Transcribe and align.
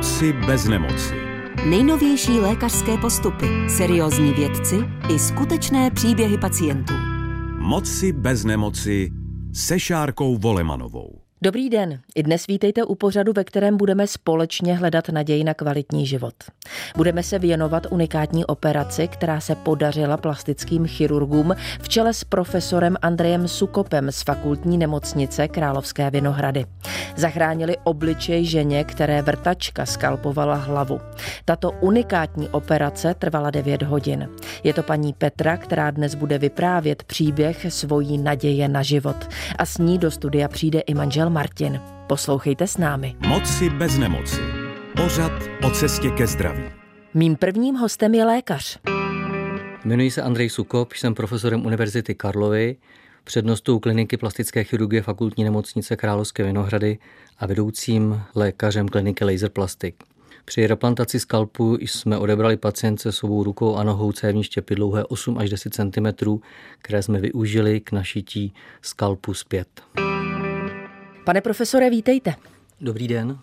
Moci 0.00 0.32
bez 0.32 0.64
nemoci. 0.64 1.14
Nejnovější 1.66 2.32
lékařské 2.32 2.98
postupy, 2.98 3.46
seriózní 3.68 4.32
vědci 4.32 4.76
i 5.08 5.18
skutečné 5.18 5.90
příběhy 5.90 6.38
pacientů. 6.38 6.94
Moci 7.58 8.12
bez 8.12 8.44
nemoci 8.44 9.10
se 9.52 9.80
Šárkou 9.80 10.38
Volemanovou. 10.38 11.20
Dobrý 11.42 11.70
den. 11.70 12.00
I 12.14 12.22
dnes 12.22 12.46
vítejte 12.46 12.84
u 12.84 12.94
pořadu, 12.94 13.32
ve 13.32 13.44
kterém 13.44 13.76
budeme 13.76 14.06
společně 14.06 14.76
hledat 14.76 15.08
naději 15.08 15.44
na 15.44 15.54
kvalitní 15.54 16.06
život. 16.06 16.34
Budeme 16.96 17.22
se 17.22 17.38
věnovat 17.38 17.86
unikátní 17.90 18.44
operaci, 18.44 19.08
která 19.08 19.40
se 19.40 19.54
podařila 19.54 20.16
plastickým 20.16 20.86
chirurgům 20.86 21.54
v 21.80 21.88
čele 21.88 22.14
s 22.14 22.24
profesorem 22.24 22.96
Andrejem 23.02 23.48
Sukopem 23.48 24.12
z 24.12 24.22
fakultní 24.22 24.78
nemocnice 24.78 25.48
Královské 25.48 26.10
Vinohrady. 26.10 26.64
Zachránili 27.16 27.76
obličej 27.84 28.44
ženě, 28.44 28.84
které 28.84 29.22
vrtačka 29.22 29.86
skalpovala 29.86 30.54
hlavu. 30.54 31.00
Tato 31.44 31.70
unikátní 31.70 32.48
operace 32.48 33.14
trvala 33.14 33.50
9 33.50 33.82
hodin. 33.82 34.28
Je 34.64 34.74
to 34.74 34.82
paní 34.82 35.12
Petra, 35.12 35.56
která 35.56 35.90
dnes 35.90 36.14
bude 36.14 36.38
vyprávět 36.38 37.02
příběh 37.02 37.66
svojí 37.68 38.18
naděje 38.18 38.68
na 38.68 38.82
život. 38.82 39.16
A 39.58 39.66
s 39.66 39.78
ní 39.78 39.98
do 39.98 40.10
studia 40.10 40.48
přijde 40.48 40.80
i 40.80 40.94
manžel 40.94 41.29
Martin. 41.30 41.80
Poslouchejte 42.06 42.66
s 42.66 42.76
námi. 42.76 43.16
Moci 43.26 43.70
bez 43.70 43.98
nemoci. 43.98 44.40
Pořad 44.96 45.32
o 45.64 45.70
cestě 45.70 46.10
ke 46.10 46.26
zdraví. 46.26 46.62
Mým 47.14 47.36
prvním 47.36 47.74
hostem 47.74 48.14
je 48.14 48.24
lékař. 48.24 48.78
Jmenuji 49.84 50.10
se 50.10 50.22
Andrej 50.22 50.48
Sukop, 50.48 50.92
jsem 50.92 51.14
profesorem 51.14 51.66
Univerzity 51.66 52.14
Karlovy, 52.14 52.76
přednostou 53.24 53.78
kliniky 53.78 54.16
plastické 54.16 54.64
chirurgie 54.64 55.02
fakultní 55.02 55.44
nemocnice 55.44 55.96
Královské 55.96 56.44
Vinohrady 56.44 56.98
a 57.38 57.46
vedoucím 57.46 58.22
lékařem 58.34 58.88
kliniky 58.88 59.24
Laser 59.24 59.48
Plastik. 59.50 59.94
Při 60.44 60.66
replantaci 60.66 61.20
skalpu 61.20 61.78
jsme 61.80 62.18
odebrali 62.18 62.56
pacientce 62.56 63.12
s 63.12 63.24
obou 63.24 63.44
rukou 63.44 63.76
a 63.76 63.82
nohou 63.82 64.12
cévní 64.12 64.44
štěpy 64.44 64.74
dlouhé 64.74 65.04
8 65.04 65.38
až 65.38 65.50
10 65.50 65.74
cm, 65.74 66.38
které 66.78 67.02
jsme 67.02 67.20
využili 67.20 67.80
k 67.80 67.92
našití 67.92 68.54
skalpu 68.82 69.34
zpět. 69.34 69.68
Pane 71.30 71.40
profesore, 71.40 71.90
vítejte. 71.90 72.34
Dobrý 72.80 73.08
den. 73.08 73.38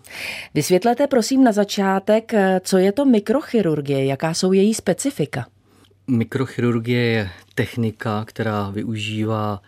Vysvětlete 0.54 1.06
prosím 1.06 1.44
na 1.44 1.52
začátek, 1.52 2.32
co 2.60 2.78
je 2.78 2.92
to 2.92 3.04
mikrochirurgie, 3.04 4.04
jaká 4.04 4.34
jsou 4.34 4.52
její 4.52 4.74
specifika. 4.74 5.46
Mikrochirurgie 6.06 7.02
je 7.02 7.30
technika, 7.54 8.24
která 8.24 8.70
využívá 8.70 9.62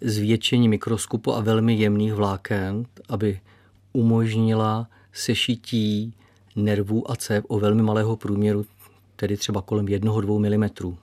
zvětšení 0.00 0.68
mikroskopu 0.68 1.34
a 1.34 1.40
velmi 1.40 1.74
jemných 1.74 2.14
vláken, 2.14 2.86
aby 3.08 3.40
umožnila 3.92 4.88
sešití 5.12 6.14
nervů 6.56 7.10
a 7.10 7.16
cév 7.16 7.44
o 7.48 7.60
velmi 7.60 7.82
malého 7.82 8.16
průměru, 8.16 8.66
tedy 9.16 9.36
třeba 9.36 9.62
kolem 9.62 9.86
1-2 9.86 10.58
mm. 10.58 10.96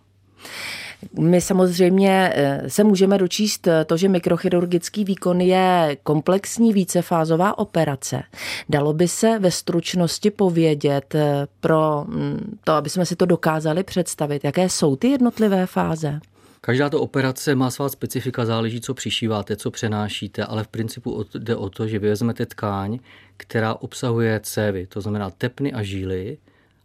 My 1.20 1.42
samozřejmě 1.42 2.34
eh, 2.36 2.70
se 2.70 2.84
můžeme 2.84 3.18
dočíst 3.18 3.68
eh, 3.68 3.86
to, 3.86 3.98
že 3.98 4.10
mikrochirurgický 4.10 5.04
výkon 5.04 5.42
je 5.42 5.98
komplexní 6.04 6.74
vícefázová 6.74 7.58
operace. 7.58 8.24
Dalo 8.70 8.94
by 8.94 9.08
se 9.08 9.40
ve 9.40 9.52
stručnosti 9.52 10.32
povědět 10.32 11.16
eh, 11.16 11.48
pro 11.60 12.06
mm, 12.08 12.58
to, 12.64 12.74
aby 12.74 12.90
jsme 12.90 13.06
si 13.06 13.16
to 13.16 13.26
dokázali 13.26 13.84
představit, 13.84 14.44
jaké 14.44 14.70
jsou 14.70 14.96
ty 14.96 15.08
jednotlivé 15.08 15.66
fáze? 15.66 16.20
Každá 16.62 16.90
to 16.90 17.02
operace 17.02 17.56
má 17.56 17.72
svá 17.72 17.90
specifika, 17.90 18.46
záleží, 18.46 18.82
co 18.82 18.94
přišíváte, 18.94 19.56
co 19.56 19.72
přenášíte, 19.72 20.44
ale 20.44 20.64
v 20.64 20.68
principu 20.68 21.26
jde 21.36 21.56
o 21.56 21.70
to, 21.70 21.88
že 21.88 22.00
vezmete 22.00 22.46
tkáň, 22.46 23.00
která 23.38 23.74
obsahuje 23.74 24.40
cévy, 24.44 24.88
to 24.88 25.02
znamená 25.02 25.30
tepny 25.30 25.74
a 25.74 25.84
žíly, 25.84 26.38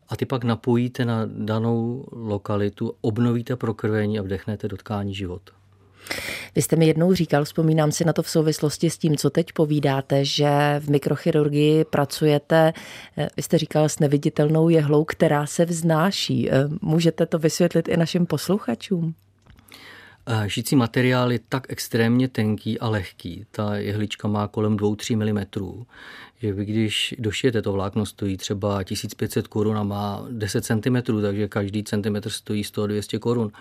a 0.09 0.17
ty 0.17 0.27
pak 0.27 0.45
napojíte 0.45 1.05
na 1.05 1.23
danou 1.27 2.05
lokalitu, 2.13 2.95
obnovíte 3.01 3.57
prokrvení 3.57 4.19
a 4.19 4.23
vdechnete 4.23 4.69
do 4.69 4.77
tkání 4.77 5.15
život. 5.15 5.43
Vy 6.55 6.63
jste 6.63 6.77
mi 6.77 6.87
jednou 6.87 7.15
říkal, 7.15 7.45
vzpomínám 7.45 7.93
si 7.93 8.05
na 8.05 8.13
to 8.13 8.23
v 8.23 8.31
souvislosti 8.31 8.91
s 8.91 8.99
tím, 8.99 9.17
co 9.17 9.31
teď 9.31 9.53
povídáte, 9.53 10.25
že 10.25 10.51
v 10.81 10.91
mikrochirurgii 10.91 11.85
pracujete, 11.85 12.73
eh, 13.19 13.29
vy 13.37 13.43
jste 13.43 13.59
říkal, 13.59 13.89
s 13.89 13.99
neviditelnou 13.99 14.69
jehlou, 14.69 15.05
která 15.05 15.47
se 15.47 15.65
vznáší. 15.65 16.51
Eh, 16.51 16.69
můžete 16.83 17.27
to 17.27 17.39
vysvětlit 17.39 17.89
i 17.89 17.97
našim 17.97 18.27
posluchačům? 18.27 19.15
Šící 20.47 20.77
materiál 20.77 21.33
je 21.33 21.41
tak 21.49 21.67
extrémně 21.69 22.29
tenký 22.29 22.79
a 22.79 22.89
lehký. 22.89 23.45
Ta 23.51 23.77
jehlička 23.77 24.29
má 24.29 24.49
kolem 24.49 24.77
2-3 24.77 25.17
mm, 25.17 25.45
že 26.39 26.53
vy 26.53 26.65
když 26.65 27.15
došijete, 27.19 27.63
to 27.63 27.73
vlákno 27.73 28.07
stojí 28.07 28.37
třeba 28.37 28.85
1500 28.85 29.49
korun 29.49 29.79
a 29.79 29.83
má 29.83 30.27
10 30.31 30.65
cm, 30.65 31.23
takže 31.23 31.49
každý 31.49 31.85
centimetr 31.85 32.31
stojí 32.31 32.63
100-200 32.63 33.19
korun. 33.19 33.53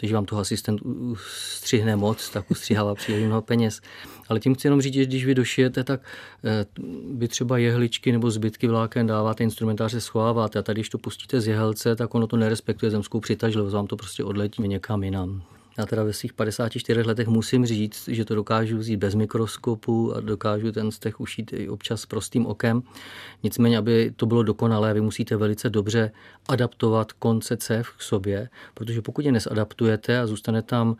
Takže 0.00 0.14
vám 0.14 0.24
to 0.24 0.38
asistent 0.38 0.80
střihne 1.26 1.96
moc, 1.96 2.30
tak 2.30 2.50
ustřihává 2.50 2.94
příliš 2.94 3.26
mnoho 3.26 3.42
peněz. 3.42 3.80
Ale 4.28 4.40
tím 4.40 4.54
chci 4.54 4.66
jenom 4.66 4.80
říct, 4.80 4.94
že 4.94 5.06
když 5.06 5.26
vy 5.26 5.34
došijete, 5.34 5.84
tak 5.84 6.00
eh, 6.44 6.66
vy 7.14 7.28
třeba 7.28 7.58
jehličky 7.58 8.12
nebo 8.12 8.30
zbytky 8.30 8.66
vláken 8.66 9.06
dáváte, 9.06 9.44
instrumentář 9.44 9.90
se 9.90 10.00
schováváte 10.00 10.58
a 10.58 10.62
tady, 10.62 10.80
když 10.80 10.88
to 10.88 10.98
pustíte 10.98 11.40
z 11.40 11.46
jehelce, 11.46 11.96
tak 11.96 12.14
ono 12.14 12.26
to 12.26 12.36
nerespektuje 12.36 12.90
zemskou 12.90 13.20
přitažlivost, 13.20 13.74
vám 13.74 13.86
to 13.86 13.96
prostě 13.96 14.24
odletí 14.24 14.68
někam 14.68 15.02
jinam. 15.02 15.55
Já 15.78 15.86
teda 15.86 16.04
ve 16.04 16.12
svých 16.12 16.32
54 16.32 17.02
letech 17.02 17.28
musím 17.28 17.66
říct, 17.66 18.08
že 18.08 18.24
to 18.24 18.34
dokážu 18.34 18.78
vzít 18.78 18.96
bez 18.96 19.14
mikroskopu 19.14 20.16
a 20.16 20.20
dokážu 20.20 20.72
ten 20.72 20.90
stech 20.90 21.20
ušít 21.20 21.52
i 21.52 21.68
občas 21.68 22.06
prostým 22.06 22.46
okem. 22.46 22.82
Nicméně, 23.42 23.78
aby 23.78 24.12
to 24.16 24.26
bylo 24.26 24.42
dokonalé, 24.42 24.94
vy 24.94 25.00
musíte 25.00 25.36
velice 25.36 25.70
dobře 25.70 26.10
adaptovat 26.48 27.12
konce 27.12 27.56
cév 27.56 27.90
k 27.90 28.02
sobě, 28.02 28.48
protože 28.74 29.02
pokud 29.02 29.24
je 29.24 29.32
nesadaptujete 29.32 30.18
a 30.18 30.26
zůstane 30.26 30.62
tam 30.62 30.96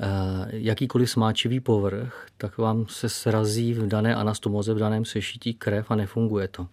eh, 0.00 0.06
jakýkoliv 0.50 1.10
smáčivý 1.10 1.60
povrch, 1.60 2.26
tak 2.36 2.58
vám 2.58 2.86
se 2.88 3.08
srazí 3.08 3.74
v 3.74 3.88
dané 3.88 4.14
anastomoze, 4.14 4.74
v 4.74 4.78
daném 4.78 5.04
sešití 5.04 5.54
krev 5.54 5.90
a 5.90 5.94
nefunguje 5.94 6.48
to. 6.48 6.66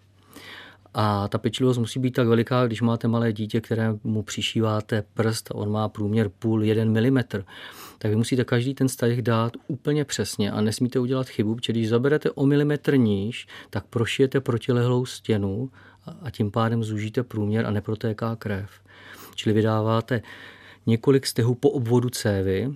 A 0.93 1.27
ta 1.27 1.37
pečlivost 1.37 1.77
musí 1.77 1.99
být 1.99 2.11
tak 2.11 2.27
veliká, 2.27 2.67
když 2.67 2.81
máte 2.81 3.07
malé 3.07 3.33
dítě, 3.33 3.61
kterému 3.61 4.23
přišíváte 4.23 5.03
prst 5.13 5.51
a 5.51 5.55
on 5.55 5.71
má 5.71 5.89
průměr 5.89 6.29
půl 6.29 6.63
jeden 6.63 6.91
milimetr, 6.91 7.45
tak 7.97 8.11
vy 8.11 8.17
musíte 8.17 8.43
každý 8.43 8.73
ten 8.73 8.89
stavek 8.89 9.21
dát 9.21 9.53
úplně 9.67 10.05
přesně 10.05 10.51
a 10.51 10.61
nesmíte 10.61 10.99
udělat 10.99 11.29
chybu, 11.29 11.55
protože 11.55 11.73
když 11.73 11.89
zaberete 11.89 12.31
o 12.31 12.45
milimetr 12.45 12.97
níž, 12.97 13.47
tak 13.69 13.85
prošijete 13.85 14.41
protilehlou 14.41 15.05
stěnu 15.05 15.69
a 16.21 16.31
tím 16.31 16.51
pádem 16.51 16.83
zúžíte 16.83 17.23
průměr 17.23 17.65
a 17.65 17.71
neprotéká 17.71 18.35
krev. 18.35 18.69
Čili 19.35 19.53
vydáváte 19.53 20.21
několik 20.85 21.27
stehů 21.27 21.55
po 21.55 21.69
obvodu 21.69 22.09
cévy, 22.09 22.73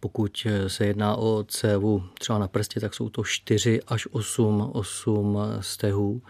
pokud 0.00 0.46
se 0.66 0.86
jedná 0.86 1.16
o 1.16 1.44
cévu 1.48 2.02
třeba 2.18 2.38
na 2.38 2.48
prstě, 2.48 2.80
tak 2.80 2.94
jsou 2.94 3.08
to 3.08 3.24
4 3.24 3.80
až 3.82 4.08
8, 4.10 4.70
8 4.72 5.38
stehů 5.60 6.22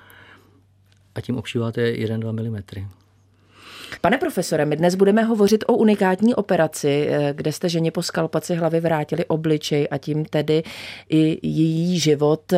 a 1.18 1.20
tím 1.20 1.36
obšíváte 1.36 1.92
1-2 1.92 2.32
mm. 2.32 2.88
Pane 4.00 4.18
profesore, 4.18 4.64
my 4.64 4.76
dnes 4.76 4.94
budeme 4.94 5.22
hovořit 5.22 5.64
o 5.66 5.76
unikátní 5.76 6.34
operaci, 6.34 7.08
eh, 7.10 7.32
kde 7.36 7.52
jste 7.52 7.68
ženě 7.68 7.90
po 7.90 8.02
skalpaci 8.02 8.54
hlavy 8.54 8.80
vrátili 8.80 9.24
obličej 9.24 9.88
a 9.90 9.98
tím 9.98 10.24
tedy 10.24 10.62
i 11.08 11.38
její 11.42 11.98
život 11.98 12.52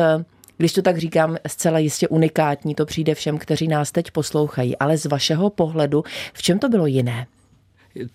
když 0.61 0.73
to 0.73 0.81
tak 0.81 0.97
říkám, 0.97 1.37
zcela 1.47 1.79
jistě 1.79 2.07
unikátní, 2.07 2.75
to 2.75 2.85
přijde 2.85 3.15
všem, 3.15 3.37
kteří 3.37 3.67
nás 3.67 3.91
teď 3.91 4.11
poslouchají. 4.11 4.77
Ale 4.77 4.97
z 4.97 5.05
vašeho 5.05 5.49
pohledu, 5.49 6.03
v 6.33 6.41
čem 6.41 6.59
to 6.59 6.69
bylo 6.69 6.85
jiné? 6.85 7.27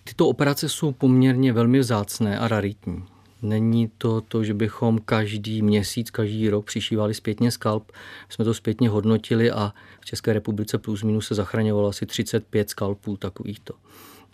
Tyto 0.05 0.29
operace 0.29 0.69
jsou 0.69 0.93
poměrně 0.93 1.53
velmi 1.53 1.79
vzácné 1.79 2.39
a 2.39 2.49
raritní. 2.49 3.03
Není 3.43 3.91
to 3.99 4.21
to, 4.21 4.45
že 4.45 4.55
bychom 4.55 4.99
každý 4.99 5.63
měsíc, 5.63 6.11
každý 6.11 6.49
rok 6.49 6.67
přišívali 6.67 7.15
zpětně 7.15 7.51
skalp. 7.51 7.93
Jsme 8.29 8.45
to 8.45 8.55
zpětně 8.55 8.89
hodnotili 8.89 9.51
a 9.51 9.73
v 10.01 10.05
České 10.05 10.33
republice 10.33 10.79
plus 10.79 11.03
minus 11.03 11.27
se 11.27 11.35
zachraňovalo 11.35 11.89
asi 11.89 12.07
35 12.07 12.71
skalpů 12.71 13.17
takovýchto. 13.17 13.75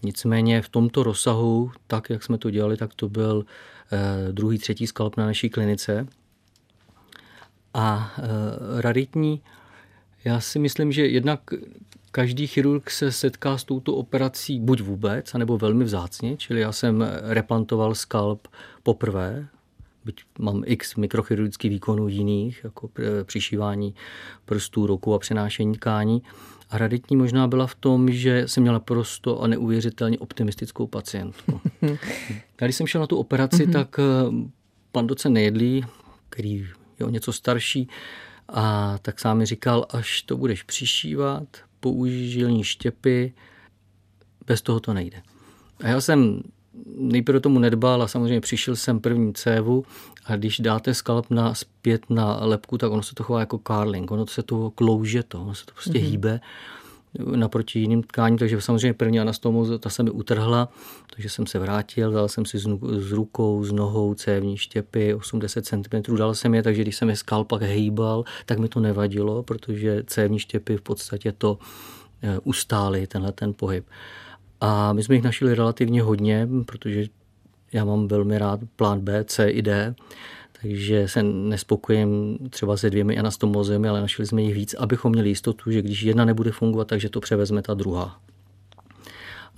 Nicméně 0.02 0.62
v 0.62 0.68
tomto 0.68 1.02
rozsahu, 1.02 1.72
tak 1.86 2.10
jak 2.10 2.22
jsme 2.22 2.38
to 2.38 2.50
dělali, 2.50 2.76
tak 2.76 2.94
to 2.94 3.08
byl 3.08 3.44
eh, 3.92 4.32
druhý, 4.32 4.58
třetí 4.58 4.86
skalp 4.86 5.16
na 5.16 5.26
naší 5.26 5.50
klinice. 5.50 6.06
A 7.74 8.14
eh, 8.18 8.22
raritní, 8.80 9.42
já 10.24 10.40
si 10.40 10.58
myslím, 10.58 10.92
že 10.92 11.06
jednak 11.06 11.40
Každý 12.14 12.46
chirurg 12.46 12.90
se 12.90 13.12
setká 13.12 13.58
s 13.58 13.64
touto 13.64 13.94
operací 13.94 14.60
buď 14.60 14.80
vůbec, 14.80 15.34
anebo 15.34 15.58
velmi 15.58 15.84
vzácně, 15.84 16.36
čili 16.36 16.60
já 16.60 16.72
jsem 16.72 17.04
replantoval 17.22 17.94
skalp 17.94 18.48
poprvé, 18.82 19.48
byť 20.04 20.24
mám 20.38 20.62
x 20.66 20.96
mikrochirurgických 20.96 21.70
výkonů 21.70 22.08
jiných, 22.08 22.60
jako 22.64 22.90
přišívání 23.24 23.94
prstů, 24.44 24.86
ruku 24.86 25.14
a 25.14 25.18
přenášení 25.18 25.74
tkání. 25.74 26.22
A 26.70 26.78
raditní 26.78 27.16
možná 27.16 27.48
byla 27.48 27.66
v 27.66 27.74
tom, 27.74 28.12
že 28.12 28.48
jsem 28.48 28.62
měla 28.62 28.80
prosto 28.80 29.40
a 29.40 29.46
neuvěřitelně 29.46 30.18
optimistickou 30.18 30.86
pacientku. 30.86 31.60
Když 32.56 32.76
jsem 32.76 32.86
šel 32.86 33.00
na 33.00 33.06
tu 33.06 33.16
operaci, 33.16 33.62
mhm. 33.62 33.72
tak 33.72 33.96
eh, 33.98 34.02
pan 34.92 35.06
docent 35.06 35.34
Nejedlý, 35.34 35.84
který 36.28 36.66
je 37.00 37.06
o 37.06 37.10
něco 37.10 37.32
starší, 37.32 37.88
A 38.48 38.98
tak 39.02 39.20
sám 39.20 39.38
mi 39.38 39.46
říkal, 39.46 39.86
až 39.90 40.22
to 40.22 40.36
budeš 40.36 40.62
přišívat, 40.62 41.44
použij 41.82 42.28
žilní 42.28 42.64
štěpy, 42.64 43.32
bez 44.46 44.62
toho 44.62 44.80
to 44.80 44.94
nejde. 44.94 45.22
A 45.80 45.88
já 45.88 46.00
jsem 46.00 46.42
nejprve 46.96 47.40
tomu 47.40 47.58
nedbal 47.58 48.02
a 48.02 48.08
samozřejmě 48.08 48.40
přišel 48.40 48.76
jsem 48.76 49.00
první 49.00 49.34
cévu 49.34 49.84
a 50.24 50.36
když 50.36 50.60
dáte 50.60 50.94
skalp 50.94 51.30
na, 51.30 51.54
zpět 51.54 52.10
na 52.10 52.44
lepku, 52.44 52.78
tak 52.78 52.92
ono 52.92 53.02
se 53.02 53.14
to 53.14 53.22
chová 53.22 53.40
jako 53.40 53.60
carling, 53.66 54.10
ono 54.10 54.26
se 54.26 54.42
to 54.42 54.70
klouže 54.70 55.22
to, 55.22 55.42
ono 55.42 55.54
se 55.54 55.66
to 55.66 55.72
prostě 55.72 55.98
mm-hmm. 55.98 56.10
hýbe 56.10 56.40
naproti 57.18 57.78
jiným 57.78 58.02
tkáním, 58.02 58.38
takže 58.38 58.60
samozřejmě 58.60 58.94
první 58.94 59.20
anastomoza, 59.20 59.78
ta 59.78 59.90
se 59.90 60.02
mi 60.02 60.10
utrhla, 60.10 60.68
takže 61.14 61.28
jsem 61.28 61.46
se 61.46 61.58
vrátil, 61.58 62.10
dal 62.12 62.28
jsem 62.28 62.44
si 62.44 62.58
s, 62.58 62.68
s 62.98 63.12
rukou, 63.12 63.64
s 63.64 63.72
nohou 63.72 64.14
cévní 64.14 64.56
štěpy, 64.56 65.14
80 65.14 65.64
cm, 65.64 66.16
dal 66.16 66.34
jsem 66.34 66.54
je, 66.54 66.62
takže 66.62 66.82
když 66.82 66.96
jsem 66.96 67.10
je 67.10 67.16
skalpak 67.16 67.62
hejbal, 67.62 68.24
tak 68.46 68.58
mi 68.58 68.68
to 68.68 68.80
nevadilo, 68.80 69.42
protože 69.42 70.02
cévní 70.06 70.38
štěpy 70.38 70.76
v 70.76 70.82
podstatě 70.82 71.32
to 71.32 71.58
eh, 72.22 72.38
ustály, 72.44 73.06
tenhle 73.06 73.32
ten 73.32 73.54
pohyb. 73.54 73.86
A 74.60 74.92
my 74.92 75.02
jsme 75.02 75.14
jich 75.14 75.24
našli 75.24 75.54
relativně 75.54 76.02
hodně, 76.02 76.48
protože 76.66 77.04
já 77.72 77.84
mám 77.84 78.08
velmi 78.08 78.38
rád 78.38 78.60
plán 78.76 79.00
B, 79.00 79.24
C 79.24 79.48
i 79.48 79.62
D, 79.62 79.94
takže 80.62 81.08
se 81.08 81.22
nespokojím 81.22 82.38
třeba 82.50 82.76
se 82.76 82.90
dvěmi 82.90 83.18
anastomozemi, 83.18 83.88
ale 83.88 84.00
našli 84.00 84.26
jsme 84.26 84.42
jich 84.42 84.54
víc, 84.54 84.74
abychom 84.74 85.12
měli 85.12 85.28
jistotu, 85.28 85.70
že 85.70 85.82
když 85.82 86.02
jedna 86.02 86.24
nebude 86.24 86.52
fungovat, 86.52 86.88
takže 86.88 87.08
to 87.08 87.20
převezme 87.20 87.62
ta 87.62 87.74
druhá. 87.74 88.20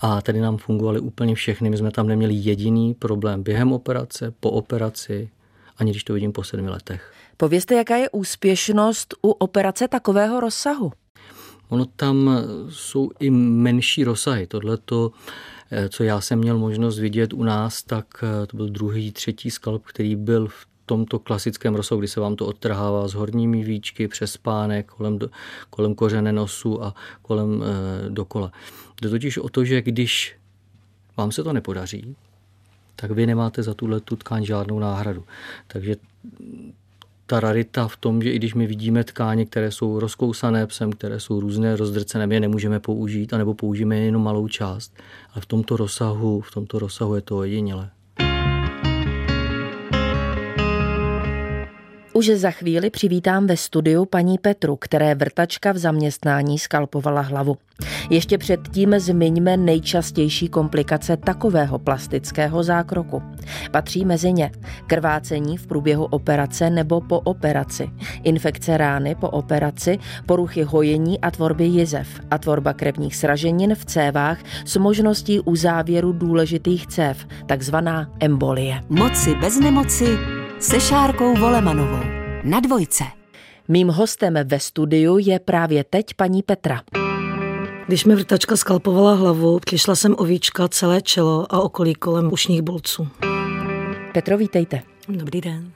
A 0.00 0.22
tady 0.22 0.40
nám 0.40 0.56
fungovaly 0.56 1.00
úplně 1.00 1.34
všechny, 1.34 1.70
my 1.70 1.76
jsme 1.76 1.90
tam 1.90 2.06
neměli 2.06 2.34
jediný 2.34 2.94
problém 2.94 3.42
během 3.42 3.72
operace, 3.72 4.34
po 4.40 4.50
operaci, 4.50 5.30
ani 5.76 5.90
když 5.90 6.04
to 6.04 6.14
vidím 6.14 6.32
po 6.32 6.44
sedmi 6.44 6.70
letech. 6.70 7.12
Povězte, 7.36 7.74
jaká 7.74 7.96
je 7.96 8.10
úspěšnost 8.10 9.14
u 9.22 9.30
operace 9.30 9.88
takového 9.88 10.40
rozsahu? 10.40 10.92
Ono 11.68 11.84
tam 11.84 12.30
jsou 12.68 13.10
i 13.20 13.30
menší 13.30 14.04
rozsahy. 14.04 14.46
Tohle 14.46 14.76
to, 14.76 15.12
eh, 15.70 15.88
co 15.88 16.04
já 16.04 16.20
jsem 16.20 16.38
měl 16.38 16.58
možnost 16.58 16.98
vidět 16.98 17.32
u 17.32 17.42
nás, 17.42 17.82
tak 17.82 18.06
eh, 18.22 18.46
to 18.46 18.56
byl 18.56 18.68
druhý, 18.68 19.12
třetí 19.12 19.50
skalp, 19.50 19.84
který 19.86 20.16
byl 20.16 20.46
v 20.46 20.66
tomto 20.86 21.18
klasickém 21.18 21.74
rozsahu, 21.74 21.98
kdy 21.98 22.08
se 22.08 22.20
vám 22.20 22.36
to 22.36 22.46
odtrhává 22.46 23.08
z 23.08 23.14
horními 23.14 23.64
víčky 23.64 24.08
přes 24.08 24.32
spánek, 24.32 24.86
kolem, 24.86 25.18
kolem 25.70 25.94
kořene 25.94 26.32
nosu 26.32 26.84
a 26.84 26.94
kolem 27.22 27.62
e, 27.62 28.10
dokola. 28.10 28.52
Jde 29.02 29.08
totiž 29.08 29.38
o 29.38 29.48
to, 29.48 29.64
že 29.64 29.82
když 29.82 30.36
vám 31.16 31.32
se 31.32 31.44
to 31.44 31.52
nepodaří, 31.52 32.16
tak 32.96 33.10
vy 33.10 33.26
nemáte 33.26 33.62
za 33.62 33.74
tuhle 33.74 34.00
tu 34.00 34.16
tkáň 34.16 34.44
žádnou 34.44 34.78
náhradu. 34.78 35.24
Takže 35.66 35.96
ta 37.26 37.40
rarita 37.40 37.88
v 37.88 37.96
tom, 37.96 38.22
že 38.22 38.32
i 38.32 38.36
když 38.36 38.54
my 38.54 38.66
vidíme 38.66 39.04
tkáně, 39.04 39.46
které 39.46 39.70
jsou 39.70 40.00
rozkousané 40.00 40.66
psem, 40.66 40.92
které 40.92 41.20
jsou 41.20 41.40
různé, 41.40 41.76
rozdrcené, 41.76 42.26
my 42.26 42.34
je 42.34 42.40
nemůžeme 42.40 42.80
použít, 42.80 43.32
anebo 43.32 43.54
použijeme 43.54 43.96
jenom 43.96 44.22
malou 44.22 44.48
část. 44.48 44.94
Ale 45.32 45.42
v 45.42 45.46
tomto 45.46 45.76
rozsahu, 45.76 46.40
v 46.40 46.50
tomto 46.50 46.78
rozsahu 46.78 47.14
je 47.14 47.20
to 47.20 47.38
ojedinělé. 47.38 47.90
Už 52.16 52.26
za 52.26 52.50
chvíli 52.50 52.90
přivítám 52.90 53.46
ve 53.46 53.56
studiu 53.56 54.04
paní 54.04 54.38
Petru, 54.38 54.76
které 54.76 55.14
vrtačka 55.14 55.72
v 55.72 55.78
zaměstnání 55.78 56.58
skalpovala 56.58 57.20
hlavu. 57.20 57.56
Ještě 58.10 58.38
předtím 58.38 58.94
zmiňme 58.98 59.56
nejčastější 59.56 60.48
komplikace 60.48 61.16
takového 61.16 61.78
plastického 61.78 62.62
zákroku. 62.62 63.22
Patří 63.70 64.04
mezi 64.04 64.32
ně 64.32 64.50
krvácení 64.86 65.56
v 65.56 65.66
průběhu 65.66 66.04
operace 66.04 66.70
nebo 66.70 67.00
po 67.00 67.20
operaci, 67.20 67.90
infekce 68.22 68.76
rány 68.76 69.14
po 69.14 69.30
operaci, 69.30 69.98
poruchy 70.26 70.62
hojení 70.62 71.20
a 71.20 71.30
tvorby 71.30 71.64
jizev 71.64 72.08
a 72.30 72.38
tvorba 72.38 72.72
krevních 72.72 73.16
sraženin 73.16 73.74
v 73.74 73.84
cévách 73.84 74.38
s 74.64 74.76
možností 74.76 75.40
uzávěru 75.40 76.12
důležitých 76.12 76.86
cév, 76.86 77.26
takzvaná 77.46 78.10
embolie. 78.20 78.80
Moci 78.88 79.34
bez 79.34 79.60
nemoci 79.60 80.43
se 80.64 80.80
Šárkou 80.80 81.34
Volemanovou 81.34 82.04
na 82.44 82.60
dvojce. 82.60 83.04
Mým 83.68 83.88
hostem 83.88 84.34
ve 84.44 84.60
studiu 84.60 85.18
je 85.18 85.38
právě 85.38 85.84
teď 85.84 86.14
paní 86.14 86.42
Petra. 86.42 86.82
Když 87.86 88.04
mi 88.04 88.14
vrtačka 88.14 88.56
skalpovala 88.56 89.14
hlavu, 89.14 89.58
přišla 89.58 89.96
jsem 89.96 90.14
o 90.18 90.24
víčka 90.24 90.68
celé 90.68 91.02
čelo 91.02 91.54
a 91.54 91.60
okolí 91.60 91.94
kolem 91.94 92.32
ušních 92.32 92.62
bolců. 92.62 93.08
Petro, 94.12 94.38
vítejte. 94.38 94.82
Dobrý 95.08 95.40
den. 95.40 95.72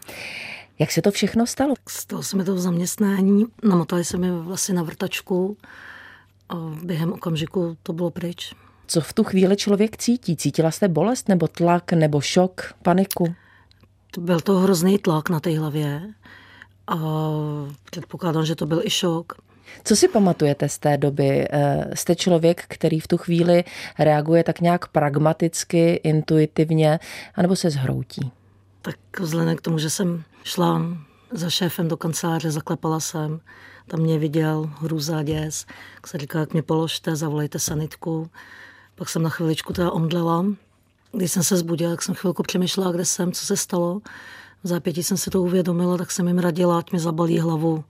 Jak 0.78 0.92
se 0.92 1.02
to 1.02 1.10
všechno 1.10 1.46
stalo? 1.46 1.74
Stalo 1.88 2.22
se 2.22 2.36
mi 2.36 2.44
to 2.44 2.54
v 2.54 2.58
zaměstnání, 2.58 3.46
namotali 3.62 4.04
se 4.04 4.16
mi 4.16 4.30
vlastně 4.30 4.74
na 4.74 4.82
vrtačku 4.82 5.56
a 6.48 6.54
během 6.82 7.12
okamžiku 7.12 7.76
to 7.82 7.92
bylo 7.92 8.10
pryč. 8.10 8.54
Co 8.86 9.00
v 9.00 9.12
tu 9.12 9.24
chvíli 9.24 9.56
člověk 9.56 9.96
cítí? 9.96 10.36
Cítila 10.36 10.70
jste 10.70 10.88
bolest 10.88 11.28
nebo 11.28 11.48
tlak 11.48 11.92
nebo 11.92 12.20
šok, 12.20 12.74
paniku? 12.82 13.34
Byl 14.18 14.40
to 14.40 14.58
hrozný 14.58 14.98
tlak 14.98 15.28
na 15.28 15.40
té 15.40 15.58
hlavě 15.58 16.02
a 16.86 16.96
předpokládám, 17.84 18.46
že 18.46 18.54
to 18.54 18.66
byl 18.66 18.80
i 18.84 18.90
šok. 18.90 19.32
Co 19.84 19.96
si 19.96 20.08
pamatujete 20.08 20.68
z 20.68 20.78
té 20.78 20.96
doby? 20.96 21.48
Eh, 21.50 21.90
jste 21.94 22.16
člověk, 22.16 22.64
který 22.68 23.00
v 23.00 23.06
tu 23.06 23.16
chvíli 23.16 23.64
reaguje 23.98 24.44
tak 24.44 24.60
nějak 24.60 24.88
pragmaticky, 24.88 25.94
intuitivně, 25.94 27.00
anebo 27.34 27.56
se 27.56 27.70
zhroutí? 27.70 28.32
Tak 28.82 28.96
vzhledem 29.20 29.56
k 29.56 29.60
tomu, 29.60 29.78
že 29.78 29.90
jsem 29.90 30.22
šla 30.44 30.82
za 31.30 31.50
šéfem 31.50 31.88
do 31.88 31.96
kanceláře, 31.96 32.50
zaklepala 32.50 33.00
jsem, 33.00 33.40
tam 33.86 34.00
mě 34.00 34.18
viděl 34.18 34.70
hrůza 34.80 35.22
děs, 35.22 35.66
tak 35.94 36.06
se 36.06 36.18
říkal, 36.18 36.40
jak 36.40 36.52
mě 36.52 36.62
položte, 36.62 37.16
zavolejte 37.16 37.58
sanitku. 37.58 38.30
Pak 38.94 39.08
jsem 39.08 39.22
na 39.22 39.30
chviličku 39.30 39.72
teda 39.72 39.90
omdlela, 39.90 40.44
když 41.12 41.32
jsem 41.32 41.42
se 41.42 41.56
zbudila, 41.56 41.90
tak 41.92 42.02
jsem 42.02 42.14
chvilku 42.14 42.42
přemýšlela, 42.42 42.92
kde 42.92 43.04
jsem, 43.04 43.32
co 43.32 43.46
se 43.46 43.56
stalo. 43.56 44.00
V 44.64 44.68
zápětí 44.68 45.02
jsem 45.02 45.16
si 45.16 45.30
to 45.30 45.42
uvědomila, 45.42 45.96
tak 45.96 46.10
jsem 46.10 46.28
jim 46.28 46.38
radila, 46.38 46.78
ať 46.78 46.92
mi 46.92 46.98
zabalí 46.98 47.38
hlavu 47.38 47.84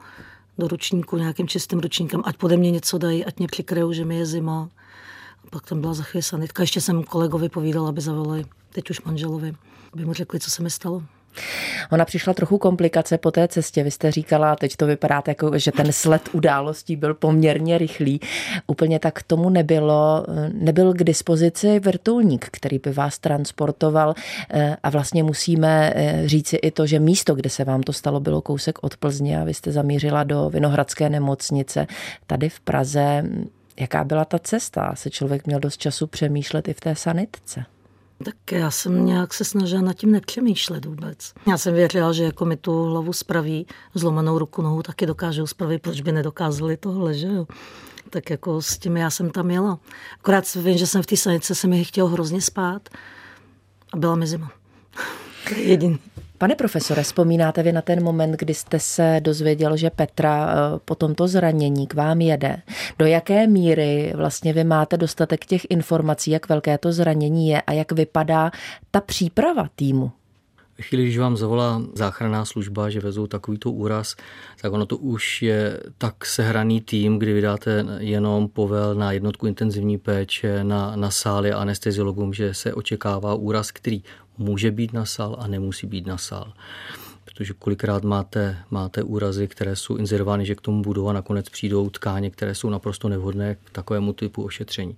do 0.58 0.68
ručníku 0.68 1.16
nějakým 1.16 1.48
čistým 1.48 1.78
ručníkem, 1.78 2.22
ať 2.24 2.36
pode 2.36 2.56
mě 2.56 2.70
něco 2.70 2.98
dají, 2.98 3.24
ať 3.24 3.38
mě 3.38 3.46
přikryjou, 3.46 3.92
že 3.92 4.04
mi 4.04 4.16
je 4.16 4.26
zima. 4.26 4.68
A 5.44 5.50
pak 5.50 5.66
tam 5.66 5.80
byla 5.80 5.94
za 5.94 6.02
chvíli. 6.02 6.24
Ještě 6.60 6.80
jsem 6.80 7.02
kolegovi 7.02 7.48
povídala, 7.48 7.88
aby 7.88 8.00
zavolali, 8.00 8.44
teď 8.72 8.90
už 8.90 9.02
manželovi, 9.02 9.54
aby 9.92 10.04
mu 10.04 10.12
řekli, 10.12 10.40
co 10.40 10.50
se 10.50 10.62
mi 10.62 10.70
stalo. 10.70 11.02
Ona 11.90 12.04
přišla 12.04 12.34
trochu 12.34 12.58
komplikace 12.58 13.18
po 13.18 13.30
té 13.30 13.48
cestě. 13.48 13.82
Vy 13.82 13.90
jste 13.90 14.10
říkala, 14.10 14.56
teď 14.56 14.76
to 14.76 14.86
vypadá 14.86 15.22
jako, 15.26 15.58
že 15.58 15.72
ten 15.72 15.92
sled 15.92 16.22
událostí 16.32 16.96
byl 16.96 17.14
poměrně 17.14 17.78
rychlý. 17.78 18.20
Úplně 18.66 18.98
tak 18.98 19.22
tomu 19.22 19.50
nebylo. 19.50 20.26
Nebyl 20.52 20.94
k 20.94 21.04
dispozici 21.04 21.80
vrtulník, 21.80 22.48
který 22.50 22.78
by 22.78 22.92
vás 22.92 23.18
transportoval 23.18 24.14
eh, 24.50 24.76
a 24.82 24.90
vlastně 24.90 25.22
musíme 25.22 25.92
eh, 25.94 26.22
říci 26.28 26.56
i 26.56 26.70
to, 26.70 26.86
že 26.86 27.00
místo, 27.00 27.34
kde 27.34 27.50
se 27.50 27.64
vám 27.64 27.82
to 27.82 27.92
stalo, 27.92 28.20
bylo 28.20 28.40
kousek 28.40 28.78
od 28.82 28.96
Plzně 28.96 29.40
a 29.40 29.44
vy 29.44 29.54
jste 29.54 29.72
zamířila 29.72 30.24
do 30.24 30.50
Vinohradské 30.50 31.10
nemocnice 31.10 31.86
tady 32.26 32.48
v 32.48 32.60
Praze. 32.60 33.24
Jaká 33.80 34.04
byla 34.04 34.24
ta 34.24 34.38
cesta? 34.38 34.92
Se 34.94 35.10
člověk 35.10 35.46
měl 35.46 35.60
dost 35.60 35.76
času 35.76 36.06
přemýšlet 36.06 36.68
i 36.68 36.74
v 36.74 36.80
té 36.80 36.94
sanitce. 36.94 37.64
Tak 38.24 38.52
já 38.52 38.70
jsem 38.70 39.06
nějak 39.06 39.34
se 39.34 39.44
snažila 39.44 39.82
nad 39.82 39.92
tím 39.92 40.12
nepřemýšlet 40.12 40.84
vůbec. 40.84 41.32
Já 41.48 41.58
jsem 41.58 41.74
věřila, 41.74 42.12
že 42.12 42.24
jako 42.24 42.44
mi 42.44 42.56
tu 42.56 42.84
hlavu 42.84 43.12
spraví, 43.12 43.66
zlomenou 43.94 44.38
ruku, 44.38 44.62
nohu 44.62 44.82
taky 44.82 45.06
dokážou 45.06 45.46
spravit, 45.46 45.82
proč 45.82 46.00
by 46.00 46.12
nedokázali 46.12 46.76
tohle, 46.76 47.14
že 47.14 47.26
jo. 47.26 47.46
Tak 48.10 48.30
jako 48.30 48.62
s 48.62 48.78
tím 48.78 48.96
já 48.96 49.10
jsem 49.10 49.30
tam 49.30 49.50
jela. 49.50 49.78
Akorát 50.20 50.54
vím, 50.54 50.78
že 50.78 50.86
jsem 50.86 51.02
v 51.02 51.06
té 51.06 51.16
sanice 51.16 51.54
se 51.54 51.66
mi 51.66 51.84
chtěl 51.84 52.06
hrozně 52.06 52.42
spát 52.42 52.88
a 53.92 53.96
byla 53.96 54.14
mi 54.14 54.26
zima. 54.26 54.52
Jediný. 55.56 55.98
Pane 56.38 56.54
profesore, 56.54 57.02
vzpomínáte 57.02 57.62
vy 57.62 57.72
na 57.72 57.82
ten 57.82 58.02
moment, 58.02 58.32
kdy 58.32 58.54
jste 58.54 58.80
se 58.80 59.20
dozvěděl, 59.22 59.76
že 59.76 59.90
Petra 59.90 60.50
eh, 60.50 60.78
po 60.84 60.94
tomto 60.94 61.28
zranění 61.28 61.86
k 61.86 61.94
vám 61.94 62.20
jede? 62.20 62.56
Do 62.98 63.06
jaké 63.06 63.46
míry 63.46 64.12
vlastně 64.16 64.52
vy 64.52 64.64
máte 64.64 64.96
dostatek 64.96 65.46
těch 65.46 65.66
informací, 65.70 66.30
jak 66.30 66.48
velké 66.48 66.78
to 66.78 66.92
zranění 66.92 67.48
je 67.48 67.62
a 67.62 67.72
jak 67.72 67.92
vypadá 67.92 68.50
ta 68.90 69.00
příprava 69.00 69.68
týmu? 69.76 70.10
Chvíli, 70.82 71.04
když 71.04 71.18
vám 71.18 71.36
zavolá 71.36 71.82
záchranná 71.94 72.44
služba, 72.44 72.90
že 72.90 73.00
vezou 73.00 73.26
takovýto 73.26 73.70
úraz, 73.70 74.16
tak 74.62 74.72
ono 74.72 74.86
to 74.86 74.96
už 74.96 75.42
je 75.42 75.80
tak 75.98 76.26
sehraný 76.26 76.80
tým, 76.80 77.18
kdy 77.18 77.32
vydáte 77.32 77.84
jenom 77.98 78.48
povel 78.48 78.94
na 78.94 79.12
jednotku 79.12 79.46
intenzivní 79.46 79.98
péče, 79.98 80.64
na, 80.64 80.96
na 80.96 81.10
sály 81.10 81.52
anesteziologům, 81.52 82.32
že 82.34 82.54
se 82.54 82.74
očekává 82.74 83.34
úraz, 83.34 83.70
který 83.70 84.02
může 84.38 84.70
být 84.70 84.92
na 84.92 85.04
sál 85.04 85.36
a 85.38 85.46
nemusí 85.46 85.86
být 85.86 86.06
na 86.06 86.18
sál. 86.18 86.52
Protože 87.24 87.52
kolikrát 87.52 88.04
máte, 88.04 88.56
máte 88.70 89.02
úrazy, 89.02 89.48
které 89.48 89.76
jsou 89.76 89.96
inzerovány, 89.96 90.46
že 90.46 90.54
k 90.54 90.60
tomu 90.60 90.82
budou 90.82 91.08
a 91.08 91.12
nakonec 91.12 91.48
přijdou 91.48 91.90
tkáně, 91.90 92.30
které 92.30 92.54
jsou 92.54 92.70
naprosto 92.70 93.08
nevhodné 93.08 93.54
k 93.54 93.70
takovému 93.70 94.12
typu 94.12 94.42
ošetření. 94.42 94.96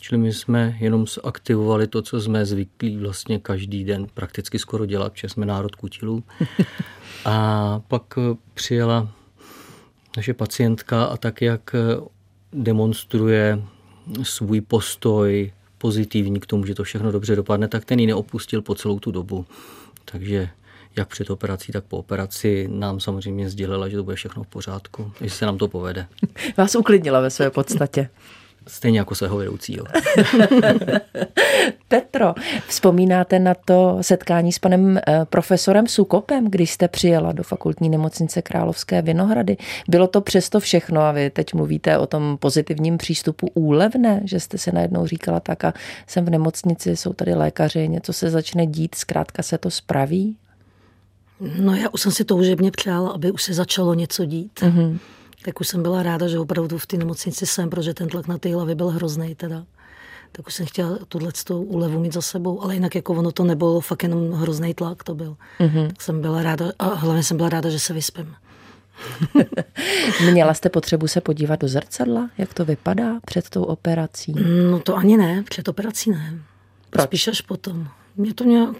Čili 0.00 0.20
my 0.20 0.32
jsme 0.32 0.76
jenom 0.80 1.06
zaktivovali 1.24 1.86
to, 1.86 2.02
co 2.02 2.20
jsme 2.20 2.46
zvyklí 2.46 2.96
vlastně 2.96 3.38
každý 3.38 3.84
den 3.84 4.06
prakticky 4.14 4.58
skoro 4.58 4.86
dělat, 4.86 5.12
protože 5.12 5.28
jsme 5.28 5.46
národ 5.46 5.74
kutilů. 5.74 6.24
A 7.24 7.80
pak 7.88 8.14
přijela 8.54 9.08
naše 10.16 10.34
pacientka 10.34 11.04
a 11.04 11.16
tak, 11.16 11.42
jak 11.42 11.70
demonstruje 12.52 13.62
svůj 14.22 14.60
postoj 14.60 15.52
pozitivní 15.86 16.40
k 16.40 16.46
tomu, 16.46 16.66
že 16.66 16.74
to 16.74 16.84
všechno 16.84 17.12
dobře 17.12 17.36
dopadne, 17.36 17.68
tak 17.68 17.84
ten 17.84 18.00
ji 18.00 18.06
neopustil 18.06 18.62
po 18.62 18.74
celou 18.74 18.98
tu 18.98 19.10
dobu. 19.10 19.46
Takže 20.04 20.48
jak 20.96 21.08
před 21.08 21.30
operací, 21.30 21.72
tak 21.72 21.84
po 21.84 21.98
operaci 21.98 22.68
nám 22.72 23.00
samozřejmě 23.00 23.50
sdělila, 23.50 23.88
že 23.88 23.96
to 23.96 24.04
bude 24.04 24.16
všechno 24.16 24.42
v 24.42 24.46
pořádku, 24.46 25.12
že 25.20 25.30
se 25.30 25.46
nám 25.46 25.58
to 25.58 25.68
povede. 25.68 26.06
Vás 26.56 26.74
uklidnila 26.74 27.20
ve 27.20 27.30
své 27.30 27.50
podstatě. 27.50 28.08
Stejně 28.68 28.98
jako 28.98 29.14
svého 29.14 29.36
vedoucího. 29.36 29.86
Petro, 31.88 32.34
vzpomínáte 32.68 33.38
na 33.38 33.54
to 33.54 33.98
setkání 34.00 34.52
s 34.52 34.58
panem 34.58 34.98
eh, 34.98 35.24
profesorem 35.24 35.86
Sukopem, 35.86 36.50
když 36.50 36.70
jste 36.70 36.88
přijela 36.88 37.32
do 37.32 37.42
fakultní 37.42 37.88
nemocnice 37.88 38.42
Královské 38.42 39.02
Vinohrady? 39.02 39.56
Bylo 39.88 40.06
to 40.06 40.20
přesto 40.20 40.60
všechno 40.60 41.00
a 41.00 41.12
vy 41.12 41.30
teď 41.30 41.54
mluvíte 41.54 41.98
o 41.98 42.06
tom 42.06 42.36
pozitivním 42.40 42.98
přístupu 42.98 43.50
úlevné, 43.54 44.20
že 44.24 44.40
jste 44.40 44.58
si 44.58 44.72
najednou 44.72 45.06
říkala 45.06 45.40
tak 45.40 45.64
a 45.64 45.72
jsem 46.06 46.24
v 46.24 46.30
nemocnici, 46.30 46.96
jsou 46.96 47.12
tady 47.12 47.34
lékaři, 47.34 47.88
něco 47.88 48.12
se 48.12 48.30
začne 48.30 48.66
dít, 48.66 48.94
zkrátka 48.94 49.42
se 49.42 49.58
to 49.58 49.70
spraví? 49.70 50.36
No 51.60 51.74
já 51.74 51.88
už 51.88 52.00
jsem 52.00 52.12
si 52.12 52.24
toužebně 52.24 52.70
přála, 52.70 53.10
aby 53.10 53.30
už 53.30 53.42
se 53.42 53.54
začalo 53.54 53.94
něco 53.94 54.24
dít. 54.24 54.60
Mm-hmm. 54.60 54.98
Tak 55.46 55.60
už 55.60 55.68
jsem 55.68 55.82
byla 55.82 56.02
ráda, 56.02 56.28
že 56.28 56.38
opravdu 56.38 56.78
v 56.78 56.86
té 56.86 56.96
nemocnici 56.96 57.46
jsem, 57.46 57.70
protože 57.70 57.94
ten 57.94 58.08
tlak 58.08 58.26
na 58.26 58.38
té 58.38 58.54
hlavě 58.54 58.74
byl 58.74 58.88
hrozný 58.88 59.34
teda. 59.34 59.64
Tak 60.32 60.46
už 60.46 60.54
jsem 60.54 60.66
chtěla 60.66 60.98
tuhle 61.08 61.32
úlevu 61.48 62.00
mít 62.00 62.12
za 62.12 62.22
sebou, 62.22 62.62
ale 62.62 62.74
jinak 62.74 62.94
jako 62.94 63.14
ono 63.14 63.32
to 63.32 63.44
nebylo 63.44 63.80
fakt 63.80 64.02
jenom 64.02 64.32
hrozný 64.32 64.74
tlak 64.74 65.04
to 65.04 65.14
byl. 65.14 65.36
Mm-hmm. 65.60 65.86
Tak 65.86 66.02
jsem 66.02 66.20
byla 66.20 66.42
ráda 66.42 66.66
a 66.78 66.94
hlavně 66.94 67.22
jsem 67.22 67.36
byla 67.36 67.48
ráda, 67.48 67.70
že 67.70 67.78
se 67.78 67.92
vyspím. 67.92 68.34
Měla 70.32 70.54
jste 70.54 70.68
potřebu 70.68 71.08
se 71.08 71.20
podívat 71.20 71.60
do 71.60 71.68
zrcadla, 71.68 72.30
jak 72.38 72.54
to 72.54 72.64
vypadá 72.64 73.20
před 73.24 73.50
tou 73.50 73.62
operací? 73.62 74.34
No 74.70 74.80
to 74.80 74.96
ani 74.96 75.16
ne, 75.16 75.44
před 75.48 75.68
operací 75.68 76.10
ne. 76.10 76.38
Proč? 76.90 77.04
Spíš 77.04 77.28
až 77.28 77.40
potom. 77.40 77.88
Mě 78.16 78.34
to 78.34 78.44
nějak, 78.44 78.76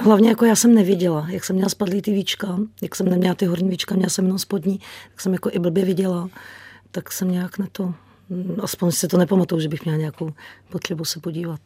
hlavně 0.00 0.28
jako 0.28 0.44
já 0.44 0.56
jsem 0.56 0.74
neviděla, 0.74 1.26
jak 1.28 1.44
jsem 1.44 1.56
měla 1.56 1.68
spadlý 1.68 2.02
ty 2.02 2.12
víčka, 2.12 2.58
jak 2.82 2.94
jsem 2.94 3.08
neměla 3.08 3.34
ty 3.34 3.46
horní 3.46 3.68
víčka, 3.68 3.94
měla 3.94 4.10
jsem 4.10 4.24
jenom 4.24 4.38
spodní, 4.38 4.78
tak 5.10 5.20
jsem 5.20 5.32
jako 5.32 5.50
i 5.52 5.58
blbě 5.58 5.84
viděla, 5.84 6.28
tak 6.90 7.12
jsem 7.12 7.30
nějak 7.30 7.58
na 7.58 7.66
to, 7.72 7.94
aspoň 8.62 8.90
si 8.90 9.08
to 9.08 9.18
nepamatuju, 9.18 9.60
že 9.60 9.68
bych 9.68 9.84
měla 9.84 9.98
nějakou 9.98 10.32
potřebu 10.70 11.04
se 11.04 11.20
podívat. 11.20 11.60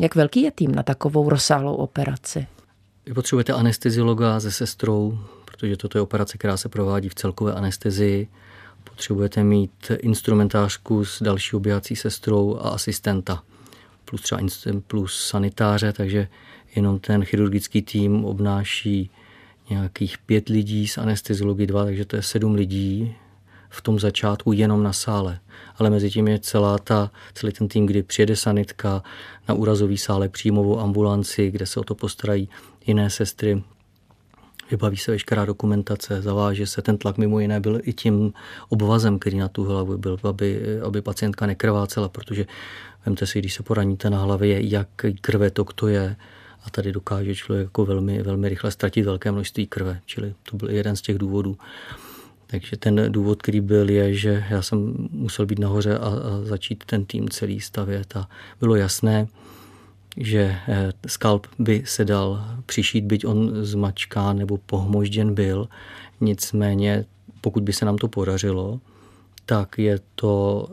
Jak 0.00 0.14
velký 0.14 0.42
je 0.42 0.50
tým 0.50 0.74
na 0.74 0.82
takovou 0.82 1.28
rozsáhlou 1.28 1.74
operaci? 1.74 2.46
Vy 3.06 3.14
potřebujete 3.14 3.52
anesteziologa 3.52 4.40
se 4.40 4.52
sestrou, 4.52 5.18
protože 5.44 5.76
toto 5.76 5.98
je 5.98 6.02
operace, 6.02 6.38
která 6.38 6.56
se 6.56 6.68
provádí 6.68 7.08
v 7.08 7.14
celkové 7.14 7.52
anestezii. 7.54 8.28
Potřebujete 8.84 9.44
mít 9.44 9.90
instrumentářku 9.98 11.04
s 11.04 11.22
další 11.22 11.56
oběhací 11.56 11.96
sestrou 11.96 12.56
a 12.56 12.68
asistenta 12.68 13.42
plus 14.04 14.22
třeba 14.22 14.40
plus 14.86 15.26
sanitáře, 15.28 15.92
takže 15.92 16.28
jenom 16.76 16.98
ten 16.98 17.24
chirurgický 17.24 17.82
tým 17.82 18.24
obnáší 18.24 19.10
nějakých 19.70 20.18
pět 20.18 20.48
lidí 20.48 20.88
z 20.88 20.98
anesteziologie 20.98 21.66
dva, 21.66 21.84
takže 21.84 22.04
to 22.04 22.16
je 22.16 22.22
sedm 22.22 22.54
lidí 22.54 23.14
v 23.68 23.82
tom 23.82 23.98
začátku 23.98 24.52
jenom 24.52 24.82
na 24.82 24.92
sále. 24.92 25.38
Ale 25.76 25.90
mezi 25.90 26.10
tím 26.10 26.28
je 26.28 26.38
celá 26.38 26.78
ta, 26.78 27.10
celý 27.34 27.52
ten 27.52 27.68
tým, 27.68 27.86
kdy 27.86 28.02
přijede 28.02 28.36
sanitka 28.36 29.02
na 29.48 29.54
úrazový 29.54 29.98
sále, 29.98 30.28
příjmovou 30.28 30.80
ambulanci, 30.80 31.50
kde 31.50 31.66
se 31.66 31.80
o 31.80 31.84
to 31.84 31.94
postarají 31.94 32.48
jiné 32.86 33.10
sestry, 33.10 33.62
vybaví 34.70 34.96
se 34.96 35.10
veškerá 35.10 35.44
dokumentace, 35.44 36.22
zaváže 36.22 36.66
se. 36.66 36.82
Ten 36.82 36.98
tlak 36.98 37.18
mimo 37.18 37.40
jiné 37.40 37.60
byl 37.60 37.80
i 37.82 37.92
tím 37.92 38.32
obvazem, 38.68 39.18
který 39.18 39.38
na 39.38 39.48
tu 39.48 39.64
hlavu 39.64 39.98
byl, 39.98 40.18
aby, 40.22 40.80
aby 40.86 41.02
pacientka 41.02 41.46
nekrvácela, 41.46 42.08
protože 42.08 42.46
vemte 43.06 43.26
si, 43.26 43.38
když 43.38 43.54
se 43.54 43.62
poraníte 43.62 44.10
na 44.10 44.18
hlavě, 44.18 44.68
jak 44.68 44.88
krvetok 45.20 45.72
to 45.72 45.88
je, 45.88 46.16
a 46.64 46.70
tady 46.70 46.92
dokáže 46.92 47.34
člověk 47.34 47.64
jako 47.64 47.84
velmi, 47.84 48.22
velmi 48.22 48.48
rychle 48.48 48.70
ztratit 48.70 49.04
velké 49.04 49.32
množství 49.32 49.66
krve, 49.66 50.00
čili 50.06 50.34
to 50.50 50.56
byl 50.56 50.70
jeden 50.70 50.96
z 50.96 51.02
těch 51.02 51.18
důvodů. 51.18 51.58
Takže 52.46 52.76
ten 52.76 53.12
důvod, 53.12 53.42
který 53.42 53.60
byl, 53.60 53.90
je, 53.90 54.14
že 54.14 54.44
já 54.50 54.62
jsem 54.62 54.94
musel 55.10 55.46
být 55.46 55.58
nahoře 55.58 55.98
a, 55.98 56.06
a 56.06 56.40
začít 56.42 56.84
ten 56.84 57.04
tým 57.04 57.28
celý 57.28 57.60
stavět 57.60 58.16
a 58.16 58.28
bylo 58.60 58.74
jasné, 58.74 59.28
že 60.16 60.56
eh, 60.68 60.92
skalp 61.06 61.46
by 61.58 61.82
se 61.86 62.04
dal 62.04 62.44
přišít, 62.66 63.04
byť 63.04 63.26
on 63.26 63.64
zmačká 63.64 64.32
nebo 64.32 64.58
pohmožděn 64.58 65.34
byl. 65.34 65.68
Nicméně, 66.20 67.04
pokud 67.40 67.62
by 67.62 67.72
se 67.72 67.84
nám 67.84 67.96
to 67.96 68.08
podařilo, 68.08 68.80
tak 69.46 69.78
je 69.78 70.00
to 70.14 70.66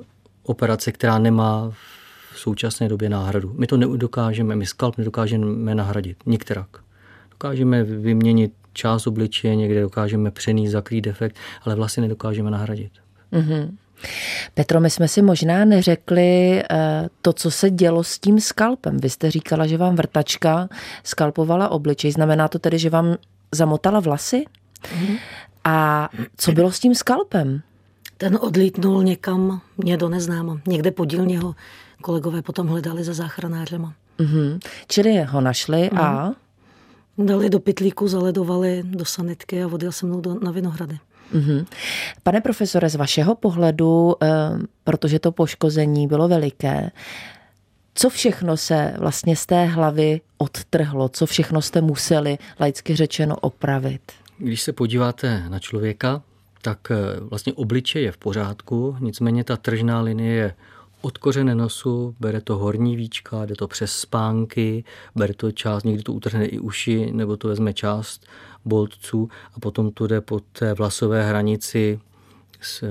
operace, 0.44 0.92
která 0.92 1.20
nemá 1.20 1.74
současné 2.40 2.90
době 2.90 3.10
náhradu. 3.10 3.54
My 3.58 3.68
to 3.68 3.78
nedokážeme, 3.78 4.56
my 4.56 4.66
skalp 4.66 4.98
nedokážeme 4.98 5.76
nahradit, 5.76 6.18
nikterak. 6.26 6.68
Dokážeme 7.32 7.84
vyměnit 7.84 8.54
část 8.74 9.08
obličeje, 9.08 9.56
někde 9.56 9.82
dokážeme 9.82 10.32
přenést, 10.32 10.72
zakrýt 10.72 11.06
defekt, 11.06 11.36
ale 11.62 11.76
vlastně 11.76 12.02
nedokážeme 12.02 12.52
nahradit. 12.52 12.92
Mm-hmm. 13.34 13.72
Petro, 14.54 14.80
my 14.80 14.90
jsme 14.90 15.08
si 15.08 15.22
možná 15.22 15.66
neřekli 15.66 16.64
eh, 16.70 17.10
to, 17.22 17.34
co 17.34 17.52
se 17.52 17.70
dělo 17.70 18.04
s 18.04 18.20
tím 18.20 18.40
skalpem. 18.40 18.98
Vy 18.98 19.10
jste 19.10 19.32
říkala, 19.32 19.68
že 19.68 19.78
vám 19.78 19.96
vrtačka 19.96 20.70
skalpovala 21.04 21.70
obličej. 21.70 22.12
Znamená 22.12 22.48
to 22.48 22.60
tedy, 22.60 22.80
že 22.80 22.90
vám 22.90 23.16
zamotala 23.52 24.00
vlasy? 24.00 24.46
Mm-hmm. 24.84 25.18
A 25.64 26.10
co 26.38 26.52
bylo 26.52 26.72
s 26.72 26.80
tím 26.80 26.96
skalpem? 26.96 27.62
Ten 28.18 28.38
odlítnul 28.42 29.04
někam, 29.04 29.62
mě 29.78 29.98
do 29.98 30.10
neznáma. 30.10 30.62
Někde 30.68 30.92
podílně 30.92 31.40
ho 31.40 31.56
kolegové 32.02 32.42
potom 32.42 32.68
hledali 32.68 33.04
za 33.04 33.14
záchranářema. 33.14 33.94
Mm-hmm. 34.20 34.60
Čili 34.88 35.24
ho 35.24 35.42
našli 35.42 35.78
mm-hmm. 35.78 36.02
a? 36.02 36.34
Dali 37.18 37.50
do 37.50 37.60
pytlíku, 37.60 38.08
zaledovali 38.08 38.84
do 38.84 39.06
sanitky 39.06 39.64
a 39.64 39.68
odjel 39.68 39.92
se 39.92 40.06
mnou 40.06 40.22
do, 40.22 40.40
na 40.40 40.52
Vinohrady. 40.52 41.00
Mm-hmm. 41.34 41.66
Pane 42.24 42.42
profesore, 42.42 42.90
z 42.90 42.96
vašeho 42.96 43.36
pohledu, 43.36 44.16
eh, 44.22 44.28
protože 44.84 45.20
to 45.20 45.32
poškození 45.32 46.08
bylo 46.08 46.28
veliké, 46.28 46.92
co 47.94 48.10
všechno 48.10 48.58
se 48.58 48.94
vlastně 48.98 49.36
z 49.36 49.46
té 49.46 49.66
hlavy 49.66 50.22
odtrhlo? 50.38 51.10
Co 51.10 51.26
všechno 51.26 51.62
jste 51.62 51.82
museli, 51.82 52.38
laicky 52.60 52.96
řečeno, 52.96 53.36
opravit? 53.36 54.02
Když 54.38 54.62
se 54.62 54.74
podíváte 54.74 55.44
na 55.50 55.60
člověka, 55.60 56.22
tak 56.62 56.92
eh, 56.92 56.96
vlastně 57.20 57.54
obličej 57.54 58.04
je 58.04 58.12
v 58.12 58.18
pořádku, 58.18 58.98
nicméně 59.00 59.44
ta 59.44 59.58
tržná 59.58 60.02
linie 60.02 60.34
je 60.34 60.54
od 61.08 61.18
kořene 61.18 61.56
nosu, 61.56 62.16
bere 62.20 62.42
to 62.42 62.58
horní 62.58 62.96
víčka, 62.96 63.46
jde 63.46 63.56
to 63.56 63.68
přes 63.68 63.92
spánky, 63.92 64.84
bere 65.16 65.34
to 65.34 65.52
část, 65.52 65.84
někdy 65.84 66.04
to 66.04 66.14
utrhne 66.14 66.46
i 66.46 66.60
uši, 66.60 67.12
nebo 67.12 67.38
to 67.38 67.48
vezme 67.48 67.74
část 67.74 68.28
boltců 68.66 69.30
a 69.54 69.60
potom 69.60 69.92
to 69.92 70.08
jde 70.08 70.22
po 70.22 70.40
té 70.40 70.74
vlasové 70.74 71.24
hranici 71.24 72.00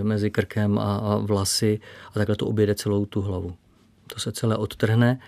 mezi 0.03 0.31
krkem 0.31 0.79
a, 0.79 0.97
a 0.97 1.17
vlasy 1.17 1.81
a 2.11 2.13
takhle 2.13 2.37
to 2.37 2.47
objede 2.47 2.75
celou 2.75 3.07
tu 3.07 3.21
hlavu. 3.21 3.55
To 4.07 4.21
se 4.21 4.33
celé 4.33 4.57
odtrhne 4.57 5.19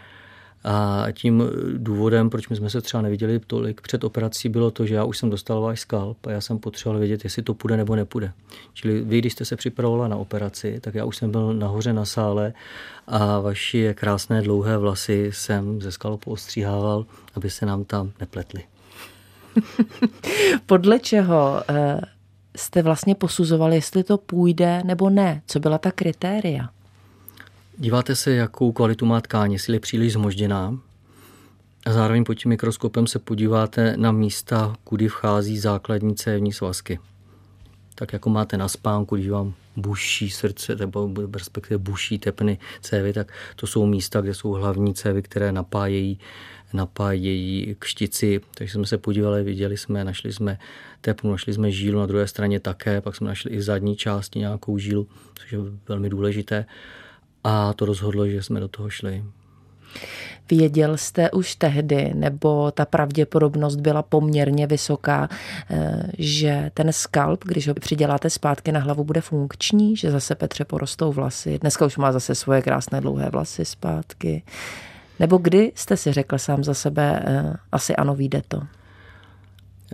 a 0.71 1.07
tím 1.13 1.43
důvodem, 1.77 2.31
proč 2.31 2.49
my 2.49 2.57
jsme 2.57 2.71
se 2.71 2.81
třeba 2.81 3.03
neviděli 3.03 3.41
tolik 3.47 3.81
před 3.81 4.05
operací, 4.05 4.49
bylo 4.49 4.71
to, 4.71 4.87
že 4.87 4.95
já 4.95 5.05
už 5.05 5.19
jsem 5.19 5.31
dostal 5.31 5.61
váš 5.61 5.81
skalp 5.81 6.27
a 6.27 6.31
já 6.31 6.41
jsem 6.41 6.59
potřeboval 6.59 6.99
vědět, 6.99 7.25
jestli 7.25 7.43
to 7.43 7.55
půjde 7.55 7.77
nebo 7.77 7.97
nepůjde. 7.97 8.33
Čili 8.73 9.01
vy, 9.01 9.19
když 9.19 9.33
jste 9.33 9.45
se 9.45 9.57
připravovala 9.57 10.09
na 10.09 10.17
operaci, 10.17 10.81
tak 10.81 10.95
já 10.95 11.05
už 11.05 11.17
jsem 11.17 11.31
byl 11.31 11.55
nahoře 11.55 11.93
na 11.93 12.05
sále 12.05 12.53
a 13.07 13.41
vaši 13.41 13.95
krásné 13.95 14.43
dlouhé 14.43 14.79
vlasy 14.79 15.31
jsem 15.33 15.81
ze 15.81 15.93
skalpu 15.93 16.31
ostříhával, 16.31 17.07
aby 17.35 17.51
se 17.51 17.67
nám 17.67 17.85
tam 17.85 18.13
nepletly. 18.21 18.65
Podle 20.67 20.99
čeho 20.99 21.63
eh, 21.69 22.01
jste 22.57 22.83
vlastně 22.83 23.15
posuzovali, 23.15 23.77
jestli 23.77 24.05
to 24.05 24.19
půjde 24.19 24.83
nebo 24.85 25.11
ne? 25.11 25.43
Co 25.47 25.61
byla 25.61 25.79
ta 25.79 25.93
kritéria? 25.93 26.69
Díváte 27.81 28.17
se, 28.17 28.31
jakou 28.31 28.73
kvalitu 28.73 29.07
má 29.07 29.21
tkáň, 29.21 29.53
jestli 29.53 29.75
je 29.75 29.81
příliš 29.81 30.13
zmožděná. 30.13 30.79
A 31.87 31.93
zároveň 31.93 32.25
pod 32.25 32.35
tím 32.35 32.49
mikroskopem 32.49 33.07
se 33.07 33.19
podíváte 33.19 33.97
na 33.97 34.13
místa, 34.13 34.75
kudy 34.85 35.09
vchází 35.09 35.59
základní 35.59 36.15
cévní 36.15 36.53
svazky. 36.53 36.99
Tak 37.95 38.13
jako 38.13 38.31
máte 38.31 38.57
na 38.57 38.69
spánku, 38.69 39.17
když 39.17 39.29
vám 39.29 39.55
buší 39.77 40.31
srdce, 40.31 40.77
nebo 40.77 41.11
respektive 41.35 41.79
buší 41.79 42.19
tepny 42.19 42.59
cévy, 42.81 43.13
tak 43.13 43.33
to 43.57 43.67
jsou 43.67 43.87
místa, 43.87 44.21
kde 44.21 44.35
jsou 44.35 44.51
hlavní 44.51 44.95
cévy, 44.95 45.23
které 45.23 45.53
napájejí 45.53 46.19
napájejí 46.73 47.77
kštici, 47.79 48.41
takže 48.55 48.73
jsme 48.73 48.87
se 48.87 48.99
podívali, 48.99 49.43
viděli 49.43 49.77
jsme, 49.77 50.05
našli 50.05 50.33
jsme 50.33 50.59
tepnu, 51.01 51.31
našli 51.31 51.53
jsme 51.53 51.71
žílu 51.71 51.99
na 51.99 52.07
druhé 52.07 52.27
straně 52.27 52.61
také, 52.61 53.01
pak 53.01 53.17
jsme 53.17 53.29
našli 53.29 53.51
i 53.51 53.57
v 53.57 53.63
zadní 53.63 53.97
části 53.97 54.39
nějakou 54.39 54.79
žílu, 54.79 55.09
což 55.35 55.53
je 55.53 55.59
velmi 55.89 56.09
důležité 56.09 56.67
a 57.49 57.73
to 57.73 57.85
rozhodlo, 57.85 58.29
že 58.29 58.43
jsme 58.43 58.61
do 58.61 58.69
toho 58.69 58.91
šli. 58.91 59.25
Věděl 60.51 60.97
jste 60.97 61.31
už 61.31 61.55
tehdy, 61.55 62.13
nebo 62.15 62.71
ta 62.71 62.85
pravděpodobnost 62.85 63.77
byla 63.77 64.03
poměrně 64.03 64.67
vysoká, 64.67 65.29
eh, 65.71 66.03
že 66.19 66.71
ten 66.75 66.93
skalp, 66.93 67.45
když 67.45 67.69
ho 67.69 67.75
přiděláte 67.75 68.31
zpátky 68.31 68.73
na 68.73 68.81
hlavu, 68.81 69.05
bude 69.05 69.21
funkční, 69.21 69.97
že 69.97 70.11
zase 70.11 70.35
Petře 70.35 70.65
porostou 70.65 71.13
vlasy. 71.13 71.59
Dneska 71.59 71.87
už 71.87 71.97
má 71.97 72.13
zase 72.13 72.35
svoje 72.35 72.63
krásné 72.63 73.01
dlouhé 73.01 73.31
vlasy 73.31 73.65
zpátky. 73.65 74.43
Nebo 75.21 75.39
kdy 75.39 75.73
jste 75.75 75.97
si 75.97 76.13
řekl 76.13 76.39
sám 76.39 76.65
za 76.65 76.75
sebe, 76.75 77.23
eh, 77.25 77.57
asi 77.73 77.97
ano, 77.97 78.15
vyjde 78.15 78.43
to? 78.49 78.63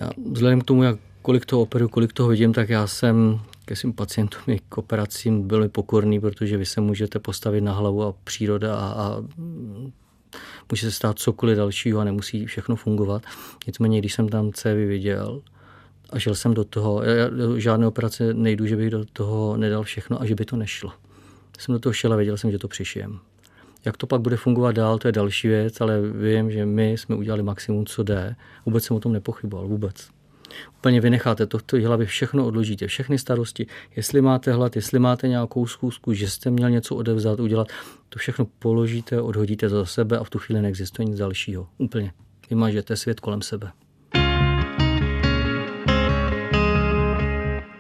Já, 0.01 0.11
vzhledem 0.33 0.61
k 0.61 0.65
tomu, 0.65 0.83
jak 0.83 0.97
kolik 1.23 1.47
toho 1.47 1.63
operu, 1.63 1.89
kolik 1.89 2.13
toho 2.13 2.29
vidím, 2.29 2.53
tak 2.53 2.69
já 2.69 2.87
jsem 2.87 3.41
ke 3.65 3.77
svým 3.77 3.93
pacientům 3.93 4.55
i 4.55 4.61
k 4.69 4.79
operacím 4.79 5.49
byl 5.49 5.69
pokorný, 5.69 6.21
protože 6.21 6.57
vy 6.57 6.67
se 6.67 6.81
můžete 6.81 7.19
postavit 7.19 7.61
na 7.61 7.73
hlavu 7.73 8.03
a 8.03 8.15
příroda 8.25 8.77
a, 8.77 8.93
a 8.93 9.23
může 10.71 10.87
se 10.87 10.93
stát 10.93 11.19
cokoliv 11.19 11.57
dalšího 11.57 12.01
a 12.01 12.05
nemusí 12.05 12.47
všechno 12.47 12.77
fungovat. 12.77 13.23
Nicméně, 13.67 13.99
když 13.99 14.15
jsem 14.15 14.29
tam 14.29 14.53
cévy 14.53 14.87
viděl 14.87 15.43
a 16.11 16.19
šel 16.19 16.35
jsem 16.35 16.55
do 16.55 16.65
toho, 16.65 17.03
já 17.03 17.29
do 17.29 17.59
žádné 17.61 17.87
operace 17.87 18.35
nejdu, 18.35 18.67
že 18.67 18.77
bych 18.77 18.91
do 18.91 19.05
toho 19.05 19.57
nedal 19.57 19.83
všechno 19.83 20.23
a 20.23 20.27
že 20.27 20.35
by 20.35 20.45
to 20.45 20.57
nešlo. 20.57 20.93
Jsem 21.59 21.73
do 21.75 21.79
toho 21.79 21.93
šel 21.93 22.13
a 22.13 22.17
věděl 22.17 22.37
jsem, 22.37 22.51
že 22.51 22.59
to 22.59 22.69
přišijem. 22.69 23.19
Jak 23.85 23.97
to 23.97 24.07
pak 24.07 24.21
bude 24.21 24.37
fungovat 24.37 24.73
dál, 24.73 24.99
to 24.99 25.09
je 25.09 25.13
další 25.13 25.49
věc, 25.49 25.81
ale 25.81 26.01
vím, 26.01 26.51
že 26.51 26.67
my 26.67 26.93
jsme 26.93 27.17
udělali 27.17 27.43
maximum, 27.43 27.87
co 27.87 28.03
jde. 28.03 28.37
Vůbec 28.67 28.85
jsem 28.85 28.97
o 28.97 29.01
tom 29.01 29.13
nepochyboval, 29.13 29.69
vůbec. 29.69 30.09
Úplně 30.79 31.01
vynecháte 31.01 31.47
to 31.47 31.59
v 31.59 31.63
té 31.63 31.87
hlavě, 31.87 32.07
všechno 32.07 32.47
odložíte, 32.47 32.87
všechny 32.87 33.19
starosti. 33.19 33.67
Jestli 33.97 34.21
máte 34.21 34.53
hlad, 34.53 34.77
jestli 34.77 34.99
máte 34.99 35.29
nějakou 35.29 35.67
schůzku, 35.67 36.13
že 36.13 36.31
jste 36.31 36.51
měl 36.51 36.71
něco 36.71 36.97
odevzat, 36.97 37.41
udělat, 37.41 37.69
to 38.09 38.19
všechno 38.19 38.47
položíte, 38.59 39.21
odhodíte 39.21 39.69
za 39.69 39.85
sebe 39.85 40.19
a 40.19 40.25
v 40.25 40.31
tu 40.31 40.39
chvíli 40.39 40.63
neexistuje 40.63 41.07
nic 41.07 41.19
dalšího. 41.19 41.69
Úplně. 41.79 42.13
Vymažete 42.51 42.97
svět 42.97 43.21
kolem 43.21 43.43
sebe. 43.43 43.71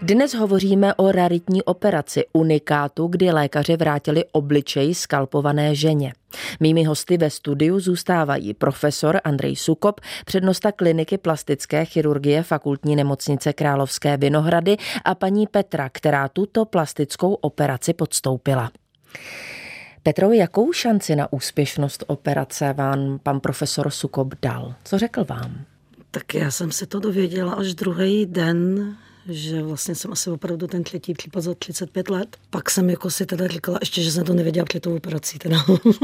Dnes 0.04 0.34
hovoříme 0.34 0.94
o 0.94 1.12
raritní 1.12 1.62
operaci 1.62 2.24
unikátu, 2.32 3.06
kdy 3.06 3.30
lékaři 3.30 3.76
vrátili 3.76 4.24
obličej 4.32 4.94
skalpované 4.94 5.74
ženě. 5.74 6.12
Mými 6.60 6.84
hosty 6.84 7.16
ve 7.16 7.30
studiu 7.30 7.80
zůstávají 7.80 8.54
profesor 8.54 9.20
Andrej 9.24 9.56
Sukop, 9.56 10.00
přednosta 10.26 10.72
kliniky 10.72 11.18
plastické 11.18 11.84
chirurgie 11.84 12.42
fakultní 12.42 12.96
nemocnice 12.96 13.52
Královské 13.52 14.16
Vinohrady 14.16 14.76
a 15.04 15.14
paní 15.14 15.46
Petra, 15.46 15.88
která 15.88 16.28
tuto 16.28 16.64
plastickou 16.64 17.34
operaci 17.34 17.92
podstoupila. 17.92 18.70
Petro, 20.02 20.32
jakou 20.32 20.72
šanci 20.72 21.16
na 21.16 21.32
úspěšnost 21.32 22.04
operace 22.06 22.72
vám 22.72 23.18
pan 23.22 23.40
profesor 23.40 23.90
Sukop 23.90 24.34
dal? 24.42 24.74
Co 24.84 24.98
řekl 24.98 25.24
vám? 25.24 25.64
Tak 26.10 26.34
já 26.34 26.50
jsem 26.50 26.72
se 26.72 26.86
to 26.86 27.00
dověděla 27.00 27.52
až 27.52 27.74
druhý 27.74 28.26
den 28.26 28.96
že 29.28 29.62
vlastně 29.62 29.94
jsem 29.94 30.12
asi 30.12 30.30
opravdu 30.30 30.66
ten 30.66 30.84
třetí 30.84 31.14
případ 31.14 31.40
za 31.40 31.54
35 31.54 32.10
let. 32.10 32.36
Pak 32.50 32.70
jsem 32.70 32.90
jako 32.90 33.10
si 33.10 33.26
teda 33.26 33.46
říkala 33.46 33.78
ještě, 33.80 34.02
že 34.02 34.12
jsem 34.12 34.24
to 34.24 34.34
nevěděla 34.34 34.64
před 34.64 34.80
tou 34.80 34.96
operací 34.96 35.38
teda. 35.38 35.56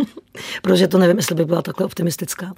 Protože 0.62 0.88
to 0.88 0.98
nevím, 0.98 1.16
jestli 1.16 1.34
by 1.34 1.44
byla 1.44 1.62
takhle 1.62 1.86
optimistická. 1.86 2.54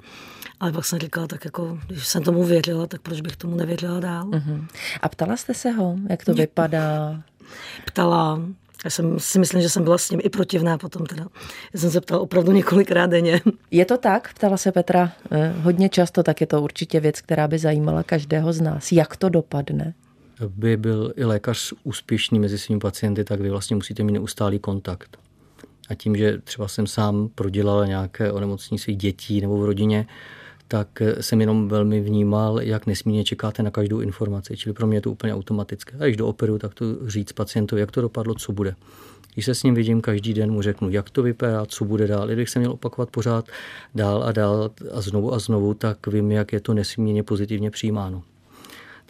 Ale 0.59 0.71
pak 0.71 0.85
jsem 0.85 0.99
říkala, 0.99 1.27
tak 1.27 1.45
jako, 1.45 1.79
když 1.87 2.07
jsem 2.07 2.23
tomu 2.23 2.43
věřila, 2.43 2.87
tak 2.87 3.01
proč 3.01 3.21
bych 3.21 3.35
tomu 3.35 3.55
nevěřila 3.55 3.99
dál. 3.99 4.25
Uh-huh. 4.25 4.65
A 5.01 5.09
ptala 5.09 5.37
jste 5.37 5.53
se 5.53 5.71
ho, 5.71 5.95
jak 6.09 6.25
to 6.25 6.33
vypadá? 6.33 7.23
Ptala, 7.85 8.39
já 8.83 8.89
jsem 8.89 9.19
si 9.19 9.39
myslím, 9.39 9.61
že 9.61 9.69
jsem 9.69 9.83
byla 9.83 9.97
s 9.97 10.09
ním 10.09 10.19
i 10.23 10.29
protivná 10.29 10.77
potom 10.77 11.05
teda. 11.05 11.27
Já 11.73 11.79
jsem 11.79 11.91
se 11.91 12.01
ptala 12.01 12.21
opravdu 12.21 12.51
několikrát 12.51 13.05
denně. 13.05 13.41
Je 13.71 13.85
to 13.85 13.97
tak? 13.97 14.33
Ptala 14.33 14.57
se 14.57 14.71
Petra 14.71 15.11
eh, 15.31 15.53
hodně 15.61 15.89
často, 15.89 16.23
tak 16.23 16.41
je 16.41 16.47
to 16.47 16.61
určitě 16.61 16.99
věc, 16.99 17.21
která 17.21 17.47
by 17.47 17.59
zajímala 17.59 18.03
každého 18.03 18.53
z 18.53 18.61
nás. 18.61 18.91
Jak 18.91 19.15
to 19.17 19.29
dopadne? 19.29 19.93
Aby 20.39 20.77
byl 20.77 21.13
i 21.15 21.25
lékař 21.25 21.73
úspěšný 21.83 22.39
mezi 22.39 22.57
svými 22.57 22.79
pacienty, 22.79 23.23
tak 23.23 23.39
vy 23.39 23.49
vlastně 23.49 23.75
musíte 23.75 24.03
mít 24.03 24.11
neustálý 24.11 24.59
kontakt. 24.59 25.17
A 25.89 25.95
tím, 25.95 26.15
že 26.15 26.37
třeba 26.43 26.67
jsem 26.67 26.87
sám 26.87 27.29
prodělal 27.35 27.87
nějaké 27.87 28.31
onemocnění 28.31 28.79
svých 28.79 28.97
dětí 28.97 29.41
nebo 29.41 29.57
v 29.57 29.65
rodině, 29.65 30.07
tak 30.67 31.01
jsem 31.21 31.41
jenom 31.41 31.67
velmi 31.67 32.01
vnímal, 32.01 32.61
jak 32.61 32.85
nesmírně 32.85 33.23
čekáte 33.23 33.63
na 33.63 33.71
každou 33.71 33.99
informaci. 33.99 34.57
Čili 34.57 34.73
pro 34.73 34.87
mě 34.87 34.97
je 34.97 35.01
to 35.01 35.11
úplně 35.11 35.33
automatické. 35.33 35.97
A 35.99 36.03
když 36.03 36.17
do 36.17 36.27
operu, 36.27 36.57
tak 36.57 36.73
to 36.73 36.85
říct 37.09 37.31
pacientovi, 37.31 37.81
jak 37.81 37.91
to 37.91 38.01
dopadlo, 38.01 38.35
co 38.35 38.51
bude. 38.51 38.75
Když 39.33 39.45
se 39.45 39.55
s 39.55 39.63
ním 39.63 39.75
vidím 39.75 40.01
každý 40.01 40.33
den, 40.33 40.51
mu 40.51 40.61
řeknu, 40.61 40.89
jak 40.89 41.09
to 41.09 41.23
vypadá, 41.23 41.65
co 41.65 41.85
bude 41.85 42.07
dál. 42.07 42.25
Kdybych 42.27 42.49
se 42.49 42.59
měl 42.59 42.71
opakovat 42.71 43.09
pořád 43.09 43.45
dál 43.95 44.23
a 44.23 44.31
dál 44.31 44.71
a 44.91 45.01
znovu 45.01 45.33
a 45.33 45.39
znovu, 45.39 45.73
tak 45.73 46.07
vím, 46.07 46.31
jak 46.31 46.53
je 46.53 46.59
to 46.59 46.73
nesmírně 46.73 47.23
pozitivně 47.23 47.71
přijímáno. 47.71 48.23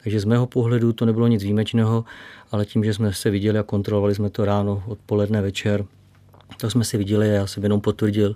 Takže 0.04 0.20
z 0.20 0.26
mého 0.26 0.48
pohledu 0.48 0.94
to 0.94 1.06
nebylo 1.06 1.28
nic 1.28 1.44
výjimečného, 1.44 2.06
ale 2.52 2.66
tím, 2.66 2.84
že 2.84 2.94
jsme 2.94 3.14
se 3.14 3.30
viděli 3.30 3.60
a 3.60 3.64
kontrolovali 3.64 4.16
jsme 4.16 4.30
to 4.30 4.46
ráno, 4.46 4.84
odpoledne, 4.88 5.42
večer, 5.42 5.86
to 6.58 6.70
jsme 6.70 6.84
si 6.84 6.98
viděli 6.98 7.30
a 7.30 7.34
já 7.34 7.48
jsem 7.48 7.64
jenom 7.64 7.82
potvrdil, 7.82 8.36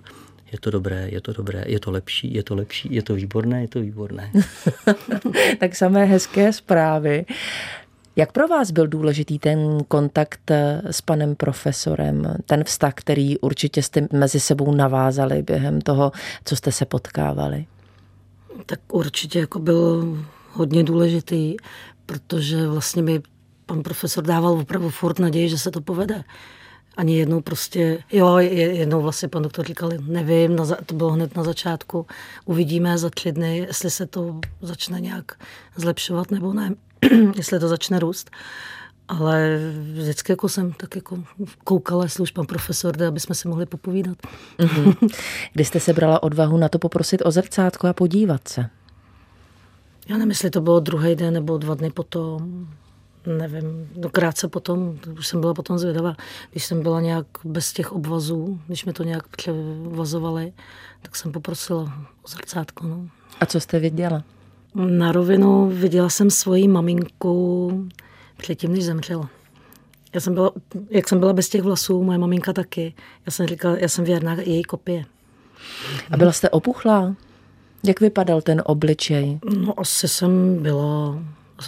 je 0.52 0.58
to 0.60 0.70
dobré, 0.70 1.08
je 1.12 1.20
to 1.20 1.32
dobré, 1.32 1.64
je 1.66 1.80
to 1.80 1.90
lepší, 1.90 2.34
je 2.34 2.42
to 2.42 2.54
lepší, 2.54 2.94
je 2.94 3.02
to 3.02 3.14
výborné, 3.14 3.60
je 3.60 3.68
to 3.68 3.80
výborné. 3.80 4.32
tak 5.60 5.76
samé 5.76 6.04
hezké 6.04 6.52
zprávy. 6.52 7.24
Jak 8.16 8.32
pro 8.32 8.48
vás 8.48 8.70
byl 8.70 8.86
důležitý 8.86 9.38
ten 9.38 9.78
kontakt 9.88 10.50
s 10.90 11.00
panem 11.00 11.34
profesorem, 11.34 12.36
ten 12.46 12.64
vztah, 12.64 12.92
který 12.94 13.38
určitě 13.38 13.82
jste 13.82 14.08
mezi 14.12 14.40
sebou 14.40 14.74
navázali 14.74 15.42
během 15.42 15.80
toho, 15.80 16.12
co 16.44 16.56
jste 16.56 16.72
se 16.72 16.84
potkávali? 16.84 17.66
Tak 18.66 18.80
určitě 18.92 19.38
jako 19.38 19.58
byl 19.58 20.18
hodně 20.58 20.84
důležitý, 20.84 21.56
protože 22.06 22.68
vlastně 22.68 23.02
mi 23.02 23.22
pan 23.66 23.82
profesor 23.82 24.24
dával 24.24 24.52
opravdu 24.52 24.90
furt 24.90 25.18
naději, 25.18 25.48
že 25.48 25.58
se 25.58 25.70
to 25.70 25.80
povede. 25.80 26.24
Ani 26.96 27.18
jednou 27.18 27.40
prostě, 27.40 27.98
jo, 28.12 28.36
jednou 28.38 29.02
vlastně 29.02 29.28
pan 29.28 29.42
doktor 29.42 29.66
říkal, 29.66 29.90
nevím, 30.06 30.56
na, 30.56 30.66
to 30.86 30.94
bylo 30.94 31.10
hned 31.10 31.36
na 31.36 31.42
začátku, 31.42 32.06
uvidíme 32.44 32.98
za 32.98 33.10
tři 33.10 33.32
dny, 33.32 33.58
jestli 33.58 33.90
se 33.90 34.06
to 34.06 34.40
začne 34.60 35.00
nějak 35.00 35.32
zlepšovat 35.76 36.30
nebo 36.30 36.52
ne, 36.52 36.74
jestli 37.36 37.60
to 37.60 37.68
začne 37.68 37.98
růst. 37.98 38.30
Ale 39.08 39.58
vždycky 39.92 40.32
jako 40.32 40.48
jsem 40.48 40.72
tak 40.72 40.96
jako 40.96 41.18
koukala, 41.64 42.04
jestli 42.04 42.22
už 42.22 42.30
pan 42.30 42.46
profesor 42.46 42.96
jde, 42.96 43.06
aby 43.06 43.20
jsme 43.20 43.34
si 43.34 43.48
mohli 43.48 43.66
popovídat. 43.66 44.18
Mm-hmm. 44.58 45.08
Kdy 45.52 45.64
jste 45.64 45.80
se 45.80 45.92
brala 45.92 46.22
odvahu 46.22 46.56
na 46.56 46.68
to 46.68 46.78
poprosit 46.78 47.22
o 47.24 47.30
zrcátko 47.30 47.86
a 47.86 47.92
podívat 47.92 48.48
se? 48.48 48.70
Já 50.08 50.16
nevím, 50.16 50.30
jestli 50.30 50.50
to 50.50 50.60
bylo 50.60 50.80
druhý 50.80 51.14
den 51.14 51.34
nebo 51.34 51.58
dva 51.58 51.74
dny 51.74 51.90
potom. 51.90 52.68
Nevím, 53.26 53.90
no 53.96 54.10
krátce 54.10 54.48
potom, 54.48 54.98
už 55.18 55.26
jsem 55.26 55.40
byla 55.40 55.54
potom 55.54 55.78
zvědavá, 55.78 56.16
když 56.50 56.64
jsem 56.64 56.82
byla 56.82 57.00
nějak 57.00 57.26
bez 57.44 57.72
těch 57.72 57.92
obvazů, 57.92 58.60
když 58.66 58.84
mi 58.84 58.92
to 58.92 59.02
nějak 59.02 59.28
převazovali, 59.28 60.52
tak 61.02 61.16
jsem 61.16 61.32
poprosila 61.32 61.82
o 62.22 62.28
zrcátko. 62.28 62.86
No. 62.86 63.08
A 63.40 63.46
co 63.46 63.60
jste 63.60 63.78
viděla? 63.78 64.22
Na 64.74 65.12
rovinu 65.12 65.68
viděla 65.68 66.08
jsem 66.08 66.30
svoji 66.30 66.68
maminku 66.68 67.70
předtím, 68.36 68.72
než 68.72 68.84
zemřela. 68.84 69.30
Já 70.14 70.20
jsem 70.20 70.34
byla, 70.34 70.52
jak 70.90 71.08
jsem 71.08 71.18
byla 71.18 71.32
bez 71.32 71.48
těch 71.48 71.62
vlasů, 71.62 72.02
moje 72.02 72.18
maminka 72.18 72.52
taky. 72.52 72.94
Já 73.26 73.32
jsem 73.32 73.46
říkala, 73.46 73.76
já 73.78 73.88
jsem 73.88 74.04
věrná 74.04 74.34
její 74.34 74.62
kopie. 74.62 75.04
A 76.10 76.16
byla 76.16 76.32
jste 76.32 76.50
opuchlá? 76.50 77.14
Jak 77.84 78.00
vypadal 78.00 78.42
ten 78.42 78.62
obličej? 78.66 79.38
No 79.58 79.80
asi 79.80 80.08
jsem 80.08 80.62
byla, 80.62 81.22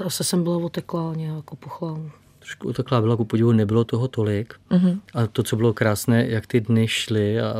asi 0.04 0.24
jsem 0.24 0.42
byla 0.42 0.56
oteklá, 0.56 1.14
nějak 1.14 1.52
opuchlá. 1.52 2.00
Trošku 2.38 2.68
oteklá 2.68 3.00
byla, 3.00 3.16
ku 3.16 3.24
podivu 3.24 3.52
nebylo 3.52 3.84
toho 3.84 4.08
tolik. 4.08 4.54
Uh-huh. 4.70 4.98
A 5.14 5.26
to, 5.26 5.42
co 5.42 5.56
bylo 5.56 5.72
krásné, 5.72 6.26
jak 6.28 6.46
ty 6.46 6.60
dny 6.60 6.88
šly 6.88 7.40
a 7.40 7.54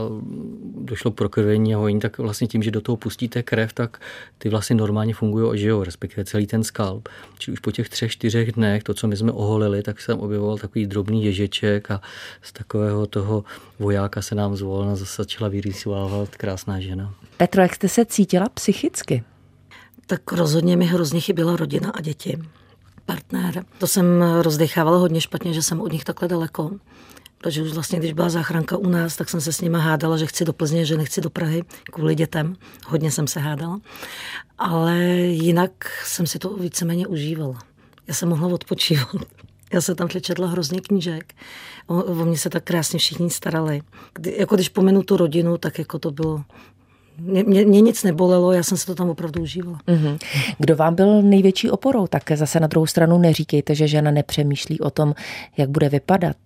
došlo 0.80 1.10
k 1.10 1.14
prokrvení 1.14 1.74
a 1.74 1.78
hojení, 1.78 2.00
tak 2.00 2.18
vlastně 2.18 2.46
tím, 2.46 2.62
že 2.62 2.70
do 2.70 2.80
toho 2.80 2.96
pustíte 2.96 3.42
krev, 3.42 3.72
tak 3.72 4.00
ty 4.38 4.48
vlastně 4.48 4.76
normálně 4.76 5.14
fungují 5.14 5.50
a 5.50 5.56
žijou, 5.56 5.82
respektive 5.82 6.24
celý 6.24 6.46
ten 6.46 6.64
skalp. 6.64 7.08
Či 7.38 7.52
už 7.52 7.58
po 7.58 7.70
těch 7.70 7.88
třech, 7.88 8.12
čtyřech 8.12 8.52
dnech, 8.52 8.82
to, 8.82 8.94
co 8.94 9.08
my 9.08 9.16
jsme 9.16 9.32
oholili, 9.32 9.82
tak 9.82 10.00
jsem 10.00 10.18
objevoval 10.18 10.58
takový 10.58 10.86
drobný 10.86 11.24
ježeček 11.24 11.90
a 11.90 12.00
z 12.42 12.52
takového 12.52 13.06
toho 13.06 13.44
vojáka 13.78 14.22
se 14.22 14.34
nám 14.34 14.56
zvolna 14.56 14.96
zase 14.96 15.22
začala 15.22 15.48
vyrýsovávat 15.48 16.36
krásná 16.36 16.80
žena. 16.80 17.14
Petro, 17.40 17.62
jak 17.62 17.74
jste 17.74 17.88
se 17.88 18.05
cítila 18.05 18.48
psychicky? 18.48 19.22
Tak 20.07 20.33
rozhodně 20.33 20.76
mi 20.76 20.85
hrozně 20.85 21.20
chyběla 21.20 21.57
rodina 21.57 21.90
a 21.90 22.00
děti. 22.00 22.38
Partner. 23.07 23.64
To 23.79 23.87
jsem 23.87 24.22
rozdechávala 24.40 24.98
hodně 24.98 25.20
špatně, 25.20 25.53
že 25.53 25.62
jsem 25.62 25.81
od 25.81 25.92
nich 25.92 26.05
takhle 26.05 26.29
daleko. 26.29 26.70
Protože 27.38 27.62
už 27.62 27.72
vlastně, 27.72 27.98
když 27.98 28.12
byla 28.12 28.29
záchranka 28.29 28.76
u 28.76 28.88
nás, 28.88 29.16
tak 29.16 29.29
jsem 29.29 29.40
se 29.40 29.53
s 29.53 29.61
nima 29.61 29.79
hádala, 29.79 30.16
že 30.16 30.26
chci 30.26 30.44
do 30.44 30.53
Plzně, 30.53 30.85
že 30.85 30.96
nechci 30.96 31.20
do 31.20 31.31
Prahy 31.31 31.64
kvůli 31.92 32.14
dětem. 32.14 32.57
Hodně 32.87 33.11
jsem 33.11 33.26
se 33.26 33.40
hádala. 33.40 33.81
Ale 34.59 34.98
jinak 35.18 35.72
jsem 36.05 36.26
si 36.26 36.38
to 36.38 36.57
víceméně 36.57 37.07
užívala. 37.07 37.59
Já 38.07 38.14
jsem 38.14 38.29
mohla 38.29 38.48
odpočívat. 38.48 39.09
Já 39.72 39.81
jsem 39.81 39.96
tam 39.96 40.09
přečetla 40.09 40.48
hrozně 40.48 40.81
knížek. 40.81 41.35
O, 41.87 42.05
o 42.05 42.14
mě 42.14 42.38
se 42.38 42.50
tak 42.50 42.64
krásně 42.64 42.98
všichni 42.98 43.31
starali. 43.31 43.83
Kdy, 44.14 44.37
jako 44.38 44.55
když 44.55 44.68
pomenu 44.68 45.03
tu 45.03 45.16
rodinu, 45.16 45.59
tak 45.59 45.79
jako 45.79 45.98
to 45.98 46.11
bylo 46.11 46.44
Mě, 47.20 47.44
mě, 47.44 47.64
mě 47.64 47.80
nic 47.80 48.02
nebolelo, 48.02 48.52
já 48.52 48.62
jsem 48.62 48.78
se 48.78 48.87
to 48.87 48.94
tam 48.94 49.11
opravdu 49.11 49.42
užívala. 49.42 49.80
Mm-hmm. 49.87 50.18
Kdo 50.59 50.76
vám 50.76 50.94
byl 50.94 51.22
největší 51.22 51.70
oporou? 51.70 52.06
Tak 52.06 52.22
zase 52.35 52.61
na 52.61 52.66
druhou 52.66 52.87
stranu 52.87 53.18
neříkejte, 53.18 53.74
že 53.74 53.88
žena 53.88 54.11
nepřemýšlí 54.11 54.80
o 54.80 54.90
tom, 54.90 55.14
jak 55.56 55.70
bude 55.70 55.88
vypadat. 55.88 56.37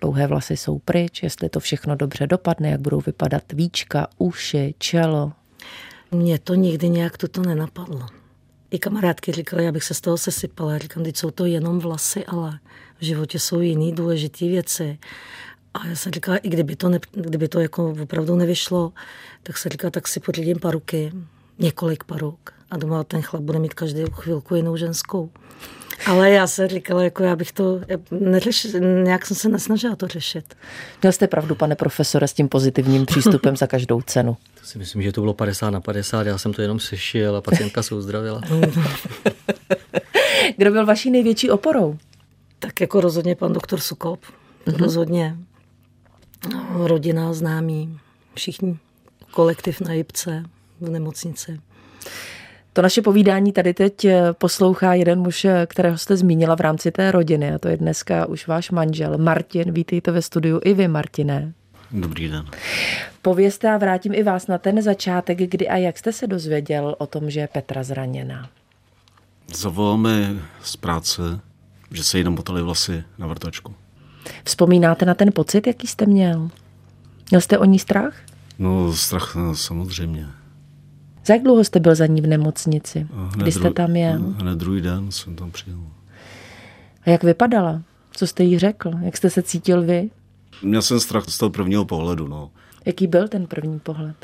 Dlouhé 0.00 0.26
vlasy 0.26 0.56
jsou 0.56 0.78
pryč, 0.78 1.22
jestli 1.22 1.48
to 1.48 1.60
všechno 1.60 1.96
dobře 1.96 2.26
dopadne, 2.26 2.70
jak 2.70 2.80
budou 2.80 3.00
vypadat 3.06 3.42
víčka, 3.52 4.06
uši, 4.18 4.74
čelo. 4.78 5.32
Mně 6.10 6.38
to 6.38 6.54
nikdy 6.54 6.88
nějak 6.88 7.18
toto 7.18 7.42
nenapadlo. 7.42 8.06
I 8.70 8.78
kamarádky 8.78 9.32
říkali, 9.32 9.68
abych 9.68 9.84
se 9.84 9.94
z 9.94 10.00
toho 10.00 10.18
sesypala. 10.18 10.72
Já 10.72 10.78
říkám, 10.78 11.04
teď 11.04 11.16
jsou 11.16 11.30
to 11.30 11.44
jenom 11.44 11.78
vlasy, 11.78 12.24
ale 12.24 12.58
v 13.00 13.04
životě 13.04 13.38
jsou 13.38 13.60
jiné 13.60 13.92
důležité 13.92 14.48
věci. 14.48 14.98
A 15.74 15.86
já 15.86 15.96
jsem 15.96 16.12
říkala, 16.12 16.36
i 16.36 16.48
kdyby 16.48 16.76
to, 16.76 16.88
ne, 16.88 16.98
kdyby 17.12 17.48
to 17.48 17.60
jako 17.60 17.94
opravdu 18.02 18.36
nevyšlo, 18.36 18.92
tak 19.42 19.58
se 19.58 19.68
říkala, 19.68 19.90
tak 19.90 20.08
si 20.08 20.20
pořídím 20.20 20.58
paruky, 20.58 21.12
několik 21.58 22.04
paruk. 22.04 22.50
A 22.70 22.76
doma 22.76 23.04
ten 23.04 23.22
chlap 23.22 23.42
bude 23.42 23.58
mít 23.58 23.74
každou 23.74 24.10
chvilku 24.10 24.54
jinou 24.54 24.76
ženskou. 24.76 25.30
Ale 26.06 26.30
já 26.30 26.46
se 26.46 26.68
říkala, 26.68 27.02
jako 27.02 27.22
já 27.22 27.36
bych 27.36 27.52
to 27.52 27.80
neřeš, 28.10 28.66
nějak 29.04 29.26
jsem 29.26 29.36
se 29.36 29.48
nesnažila 29.48 29.96
to 29.96 30.08
řešit. 30.08 30.54
Měl 31.02 31.12
jste 31.12 31.26
pravdu, 31.26 31.54
pane 31.54 31.74
profesore, 31.74 32.28
s 32.28 32.32
tím 32.32 32.48
pozitivním 32.48 33.06
přístupem 33.10 33.56
za 33.56 33.66
každou 33.66 34.02
cenu. 34.02 34.36
To 34.60 34.66
si 34.66 34.78
myslím, 34.78 35.02
že 35.02 35.12
to 35.12 35.20
bylo 35.20 35.34
50 35.34 35.70
na 35.70 35.80
50, 35.80 36.26
já 36.26 36.38
jsem 36.38 36.52
to 36.52 36.62
jenom 36.62 36.80
sešil 36.80 37.36
a 37.36 37.40
pacientka 37.40 37.82
se 37.82 37.94
uzdravila. 37.94 38.40
Kdo 40.56 40.70
byl 40.70 40.86
vaší 40.86 41.10
největší 41.10 41.50
oporou? 41.50 41.98
Tak 42.58 42.80
jako 42.80 43.00
rozhodně 43.00 43.36
pan 43.36 43.52
doktor 43.52 43.80
Sukop. 43.80 44.20
Mm-hmm. 44.66 44.76
Rozhodně. 44.76 45.36
Rodina, 46.72 47.32
známí, 47.32 47.98
všichni. 48.34 48.78
Kolektiv 49.30 49.80
na 49.80 49.92
Jibce, 49.92 50.44
v 50.80 50.90
nemocnici. 50.90 51.60
To 52.72 52.82
naše 52.82 53.02
povídání 53.02 53.52
tady 53.52 53.74
teď 53.74 54.04
eh, 54.04 54.32
poslouchá 54.32 54.94
jeden 54.94 55.20
muž, 55.20 55.44
eh, 55.44 55.66
kterého 55.66 55.98
jste 55.98 56.16
zmínila 56.16 56.56
v 56.56 56.60
rámci 56.60 56.90
té 56.90 57.12
rodiny 57.12 57.54
a 57.54 57.58
to 57.58 57.68
je 57.68 57.76
dneska 57.76 58.26
už 58.26 58.46
váš 58.46 58.70
manžel 58.70 59.18
Martin. 59.18 59.72
Vítejte 59.72 60.10
ve 60.10 60.22
studiu 60.22 60.60
i 60.64 60.74
vy, 60.74 60.88
Martine. 60.88 61.52
Dobrý 61.90 62.28
den. 62.28 62.44
Povězte 63.22 63.70
a 63.70 63.78
vrátím 63.78 64.14
i 64.14 64.22
vás 64.22 64.46
na 64.46 64.58
ten 64.58 64.82
začátek, 64.82 65.38
kdy 65.38 65.68
a 65.68 65.76
jak 65.76 65.98
jste 65.98 66.12
se 66.12 66.26
dozvěděl 66.26 66.94
o 66.98 67.06
tom, 67.06 67.30
že 67.30 67.40
je 67.40 67.48
Petra 67.48 67.82
zraněná. 67.82 68.48
Zavolal 69.54 69.96
mi 69.96 70.40
z 70.62 70.76
práce, 70.76 71.22
že 71.90 72.04
se 72.04 72.18
jí 72.18 72.24
namotali 72.24 72.62
vlasy 72.62 73.04
na 73.18 73.26
vrtačku. 73.26 73.74
Vzpomínáte 74.44 75.04
na 75.04 75.14
ten 75.14 75.32
pocit, 75.32 75.66
jaký 75.66 75.86
jste 75.86 76.06
měl? 76.06 76.50
Měl 77.30 77.40
jste 77.40 77.58
o 77.58 77.64
ní 77.64 77.78
strach? 77.78 78.14
No, 78.58 78.92
strach 78.92 79.34
no, 79.34 79.56
samozřejmě. 79.56 80.26
Za 81.26 81.34
jak 81.34 81.42
dlouho 81.42 81.64
jste 81.64 81.80
byl 81.80 81.94
za 81.94 82.06
ní 82.06 82.20
v 82.20 82.26
nemocnici? 82.26 83.06
Hned 83.12 83.42
Kdy 83.42 83.52
jste 83.52 83.70
tam 83.70 83.96
jel? 83.96 84.34
Hned 84.38 84.58
druhý 84.58 84.80
den 84.80 85.12
jsem 85.12 85.36
tam 85.36 85.50
přijel. 85.50 85.78
A 87.02 87.10
jak 87.10 87.24
vypadala? 87.24 87.82
Co 88.12 88.26
jste 88.26 88.44
jí 88.44 88.58
řekl? 88.58 88.90
Jak 89.02 89.16
jste 89.16 89.30
se 89.30 89.42
cítil 89.42 89.82
vy? 89.82 90.10
Měl 90.62 90.82
jsem 90.82 91.00
strach 91.00 91.24
z 91.28 91.38
toho 91.38 91.50
prvního 91.50 91.84
pohledu, 91.84 92.28
no. 92.28 92.50
Jaký 92.84 93.06
byl 93.06 93.28
ten 93.28 93.46
první 93.46 93.78
pohled? 93.80 94.16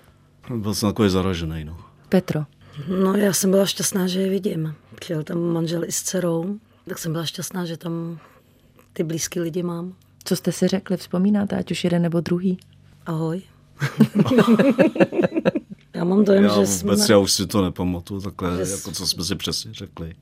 Byl 0.57 0.75
jsem 0.75 0.89
takový 0.89 1.11
zaražený, 1.11 1.65
no. 1.65 1.77
Petro. 2.09 2.45
No 2.89 3.15
já 3.15 3.33
jsem 3.33 3.51
byla 3.51 3.67
šťastná, 3.67 4.07
že 4.07 4.21
je 4.21 4.31
vidím. 4.31 4.75
Přijel 4.95 5.23
tam 5.23 5.39
manžel 5.39 5.85
i 5.85 5.93
s 5.93 6.03
dcerou, 6.03 6.59
tak 6.89 6.99
jsem 6.99 7.13
byla 7.13 7.25
šťastná, 7.25 7.65
že 7.65 7.77
tam 7.77 8.19
ty 9.01 9.05
blízký 9.05 9.41
lidi 9.41 9.63
mám. 9.63 9.95
Co 10.25 10.37
jste 10.37 10.53
si 10.53 10.69
řekli, 10.69 10.97
vzpomínáte, 10.97 11.57
ať 11.57 11.71
už 11.71 11.85
jeden 11.85 12.03
nebo 12.03 12.21
druhý? 12.21 12.59
Ahoj. 13.07 13.43
já 15.95 16.05
mám 16.05 16.25
dojem, 16.25 16.45
já 16.45 16.49
že 16.49 16.55
vůbec, 16.55 17.05
jsme... 17.05 17.15
já 17.15 17.19
už 17.19 17.33
si 17.33 17.47
to 17.47 17.63
nepamatuju, 17.63 18.21
takhle, 18.21 18.67
že 18.67 18.73
jako 18.73 18.93
co 18.93 19.07
jsme 19.07 19.25
si 19.25 19.37
přesně 19.37 19.75
řekli. 19.75 20.15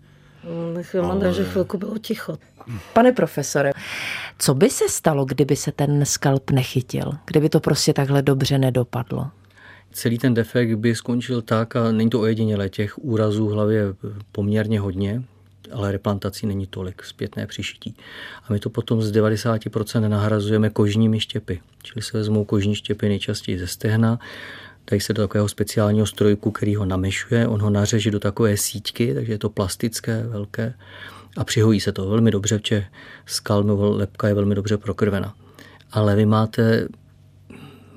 Já 0.95 1.03
mám 1.03 1.21
dojem, 1.21 1.35
že 1.35 1.45
chvilku 1.45 1.79
bylo 1.79 1.99
ticho. 1.99 2.38
Pane 2.93 3.12
profesore, 3.12 3.73
co 4.38 4.55
by 4.55 4.71
se 4.71 4.88
stalo, 4.88 5.25
kdyby 5.25 5.57
se 5.57 5.73
ten 5.73 6.05
skalp 6.07 6.51
nechytil? 6.51 7.12
Kdyby 7.27 7.49
to 7.49 7.61
prostě 7.61 7.93
takhle 7.93 8.23
dobře 8.23 8.59
nedopadlo? 8.59 9.31
Celý 9.93 10.19
ten 10.19 10.35
defekt 10.35 10.75
by 10.75 10.95
skončil 10.95 11.43
tak, 11.43 11.77
a 11.77 11.93
není 11.93 12.11
to 12.11 12.21
ojedinělé, 12.21 12.69
těch 12.69 12.99
úrazů 12.99 13.49
v 13.49 13.53
hlavě 13.53 13.85
poměrně 14.33 14.81
hodně, 14.81 15.23
ale 15.73 15.93
replantací 15.93 16.47
není 16.47 16.67
tolik, 16.67 17.05
zpětné 17.05 17.47
přišití. 17.47 17.97
A 18.45 18.53
my 18.53 18.59
to 18.59 18.71
potom 18.71 19.03
z 19.03 19.13
90% 19.13 20.09
nahrazujeme 20.09 20.71
kožními 20.71 21.21
štěpy. 21.21 21.61
Čili 21.83 22.03
se 22.03 22.19
vezmou 22.19 22.45
kožní 22.45 22.75
štěpy 22.75 23.09
nejčastěji 23.09 23.59
ze 23.59 23.67
stehna, 23.67 24.19
dají 24.91 25.01
se 25.01 25.13
do 25.13 25.23
takového 25.23 25.49
speciálního 25.49 26.07
strojku, 26.07 26.51
který 26.51 26.77
ho 26.77 26.85
namešuje, 26.85 27.49
on 27.49 27.63
ho 27.63 27.71
nařeže 27.71 28.11
do 28.11 28.21
takové 28.21 28.57
síťky, 28.57 29.15
takže 29.15 29.33
je 29.33 29.39
to 29.39 29.51
plastické, 29.51 30.23
velké 30.23 30.75
a 31.37 31.45
přihojí 31.45 31.81
se 31.81 31.93
to 31.93 32.11
velmi 32.11 32.31
dobře, 32.31 32.59
protože 32.59 32.85
skalmová 33.27 33.89
lepka 33.89 34.29
je 34.29 34.35
velmi 34.35 34.55
dobře 34.55 34.77
prokrvena. 34.77 35.35
Ale 35.93 36.17
vy 36.17 36.27
máte 36.27 36.89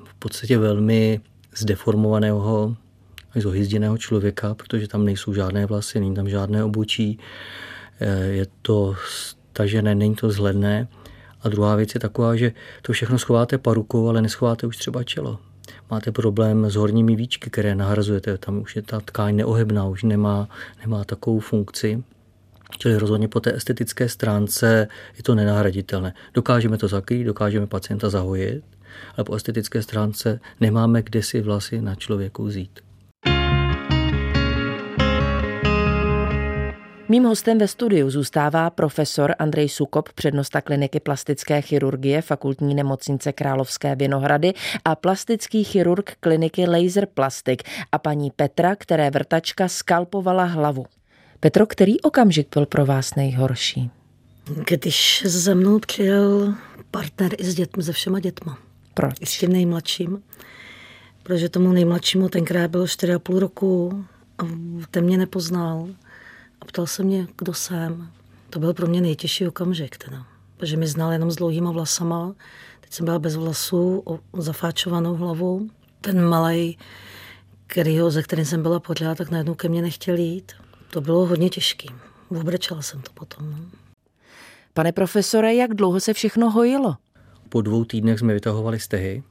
v 0.04 0.14
podstatě 0.18 0.58
velmi 0.58 1.20
zdeformovaného 1.56 2.76
zohyzděného 3.40 3.98
člověka, 3.98 4.54
protože 4.54 4.88
tam 4.88 5.04
nejsou 5.04 5.34
žádné 5.34 5.66
vlasy, 5.66 6.00
není 6.00 6.14
tam 6.14 6.28
žádné 6.28 6.64
obočí, 6.64 7.18
je 8.30 8.46
to 8.62 8.94
stažené, 9.52 9.94
není 9.94 10.14
to 10.14 10.30
zhledné. 10.30 10.88
A 11.42 11.48
druhá 11.48 11.76
věc 11.76 11.94
je 11.94 12.00
taková, 12.00 12.36
že 12.36 12.52
to 12.82 12.92
všechno 12.92 13.18
schováte 13.18 13.58
parukou, 13.58 14.08
ale 14.08 14.22
neschováte 14.22 14.66
už 14.66 14.76
třeba 14.76 15.04
čelo. 15.04 15.38
Máte 15.90 16.12
problém 16.12 16.70
s 16.70 16.74
horními 16.74 17.16
víčky, 17.16 17.50
které 17.50 17.74
nahrazujete, 17.74 18.38
tam 18.38 18.58
už 18.58 18.76
je 18.76 18.82
ta 18.82 19.00
tkáň 19.00 19.36
neohebná, 19.36 19.86
už 19.86 20.02
nemá, 20.02 20.48
nemá 20.80 21.04
takovou 21.04 21.40
funkci. 21.40 22.02
Čili 22.78 22.96
rozhodně 22.96 23.28
po 23.28 23.40
té 23.40 23.54
estetické 23.54 24.08
stránce 24.08 24.88
je 25.16 25.22
to 25.22 25.34
nenahraditelné. 25.34 26.14
Dokážeme 26.34 26.78
to 26.78 26.88
zakrýt, 26.88 27.26
dokážeme 27.26 27.66
pacienta 27.66 28.10
zahojit, 28.10 28.64
ale 29.16 29.24
po 29.24 29.34
estetické 29.34 29.82
stránce 29.82 30.40
nemáme 30.60 31.02
kde 31.02 31.22
si 31.22 31.40
vlasy 31.40 31.80
na 31.80 31.94
člověku 31.94 32.44
vzít. 32.44 32.80
Mým 37.12 37.24
hostem 37.24 37.58
ve 37.58 37.68
studiu 37.68 38.10
zůstává 38.10 38.70
profesor 38.70 39.34
Andrej 39.38 39.68
Sukop, 39.68 40.08
přednosta 40.12 40.60
kliniky 40.60 41.00
plastické 41.00 41.62
chirurgie 41.62 42.22
fakultní 42.22 42.74
nemocnice 42.74 43.32
Královské 43.32 43.96
Vinohrady 43.96 44.52
a 44.84 44.94
plastický 44.96 45.64
chirurg 45.64 46.12
kliniky 46.20 46.66
Laser 46.66 47.06
Plastik 47.14 47.62
a 47.92 47.98
paní 47.98 48.30
Petra, 48.30 48.76
které 48.76 49.10
vrtačka 49.10 49.68
skalpovala 49.68 50.44
hlavu. 50.44 50.86
Petro, 51.40 51.66
který 51.66 52.00
okamžik 52.00 52.48
byl 52.54 52.66
pro 52.66 52.86
vás 52.86 53.14
nejhorší? 53.14 53.90
Když 54.68 55.22
za 55.26 55.54
mnou 55.54 55.78
přijel 55.78 56.54
partner 56.90 57.30
i 57.38 57.44
s 57.44 57.54
dětmi, 57.54 57.82
se 57.82 57.92
všema 57.92 58.20
dětma. 58.20 58.58
Proč? 58.94 59.14
I 59.20 59.26
s 59.26 59.38
tím 59.38 59.52
nejmladším. 59.52 60.22
Protože 61.22 61.48
tomu 61.48 61.72
nejmladšímu 61.72 62.28
tenkrát 62.28 62.70
bylo 62.70 62.84
4,5 62.84 63.38
roku 63.38 64.04
a 64.38 64.42
ten 64.90 65.04
mě 65.04 65.18
nepoznal. 65.18 65.88
A 66.62 66.64
ptal 66.64 66.86
se 66.86 67.02
mě, 67.02 67.26
kdo 67.38 67.54
jsem. 67.54 68.10
To 68.50 68.58
byl 68.58 68.74
pro 68.74 68.86
mě 68.86 69.00
nejtěžší 69.00 69.48
okamžik 69.48 69.96
teda. 69.96 70.26
Protože 70.56 70.76
mi 70.76 70.86
znal 70.86 71.12
jenom 71.12 71.30
s 71.30 71.36
dlouhýma 71.36 71.70
vlasama. 71.70 72.34
Teď 72.80 72.92
jsem 72.92 73.04
byla 73.04 73.18
bez 73.18 73.36
vlasů, 73.36 74.02
o 74.04 74.42
zafáčovanou 74.42 75.14
hlavu. 75.14 75.68
Ten 76.00 76.24
malý, 76.28 76.78
kterýho, 77.66 78.10
ze 78.10 78.22
kterým 78.22 78.44
jsem 78.44 78.62
byla 78.62 78.80
pořád, 78.80 79.18
tak 79.18 79.30
najednou 79.30 79.54
ke 79.54 79.68
mně 79.68 79.82
nechtěl 79.82 80.16
jít. 80.16 80.52
To 80.90 81.00
bylo 81.00 81.26
hodně 81.26 81.50
těžké. 81.50 81.88
Obrečela 82.28 82.82
jsem 82.82 83.02
to 83.02 83.12
potom. 83.12 83.50
No. 83.50 83.58
Pane 84.74 84.92
profesore, 84.92 85.54
jak 85.54 85.74
dlouho 85.74 86.00
se 86.00 86.12
všechno 86.14 86.50
hojilo? 86.50 86.96
Po 87.48 87.62
dvou 87.62 87.84
týdnech 87.84 88.18
jsme 88.18 88.34
vytahovali 88.34 88.80
stehy 88.80 89.22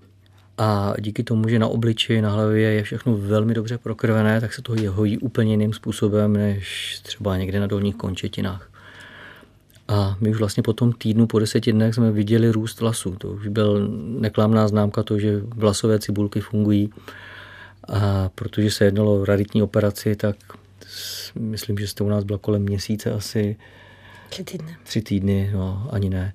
a 0.62 0.94
díky 1.00 1.24
tomu, 1.24 1.50
že 1.50 1.60
na 1.60 1.68
obliči, 1.68 2.22
na 2.22 2.32
hlavě 2.32 2.72
je 2.72 2.84
všechno 2.84 3.18
velmi 3.18 3.54
dobře 3.54 3.78
prokrvené, 3.78 4.42
tak 4.42 4.54
se 4.54 4.62
to 4.62 4.74
hojí 4.90 5.18
úplně 5.18 5.54
jiným 5.54 5.74
způsobem, 5.74 6.34
než 6.34 7.00
třeba 7.04 7.38
někde 7.38 7.60
na 7.60 7.68
dolních 7.68 7.96
končetinách. 7.96 8.70
A 9.88 10.18
my 10.20 10.30
už 10.30 10.38
vlastně 10.38 10.64
po 10.64 10.74
tom 10.74 10.94
týdnu, 10.94 11.28
po 11.28 11.40
deseti 11.40 11.72
dnech 11.72 11.96
jsme 11.96 12.12
viděli 12.12 12.52
růst 12.52 12.80
vlasů. 12.80 13.16
To 13.16 13.28
už 13.28 13.48
byl 13.48 13.88
neklamná 14.20 14.68
známka 14.68 15.04
to, 15.04 15.20
že 15.20 15.42
vlasové 15.56 16.00
cibulky 16.00 16.40
fungují. 16.40 16.90
A 17.88 18.30
protože 18.36 18.72
se 18.72 18.86
jednalo 18.86 19.22
o 19.22 19.26
raditní 19.26 19.64
operaci, 19.64 20.16
tak 20.16 20.36
myslím, 21.40 21.78
že 21.78 21.88
jste 21.88 22.04
u 22.04 22.10
nás 22.10 22.24
byla 22.24 22.40
kolem 22.40 22.62
měsíce 22.62 23.12
asi. 23.12 23.58
Tři 24.30 24.44
týdny. 24.44 24.76
Tři 24.84 25.02
týdny, 25.02 25.52
no, 25.54 25.88
ani 25.92 26.10
ne, 26.10 26.34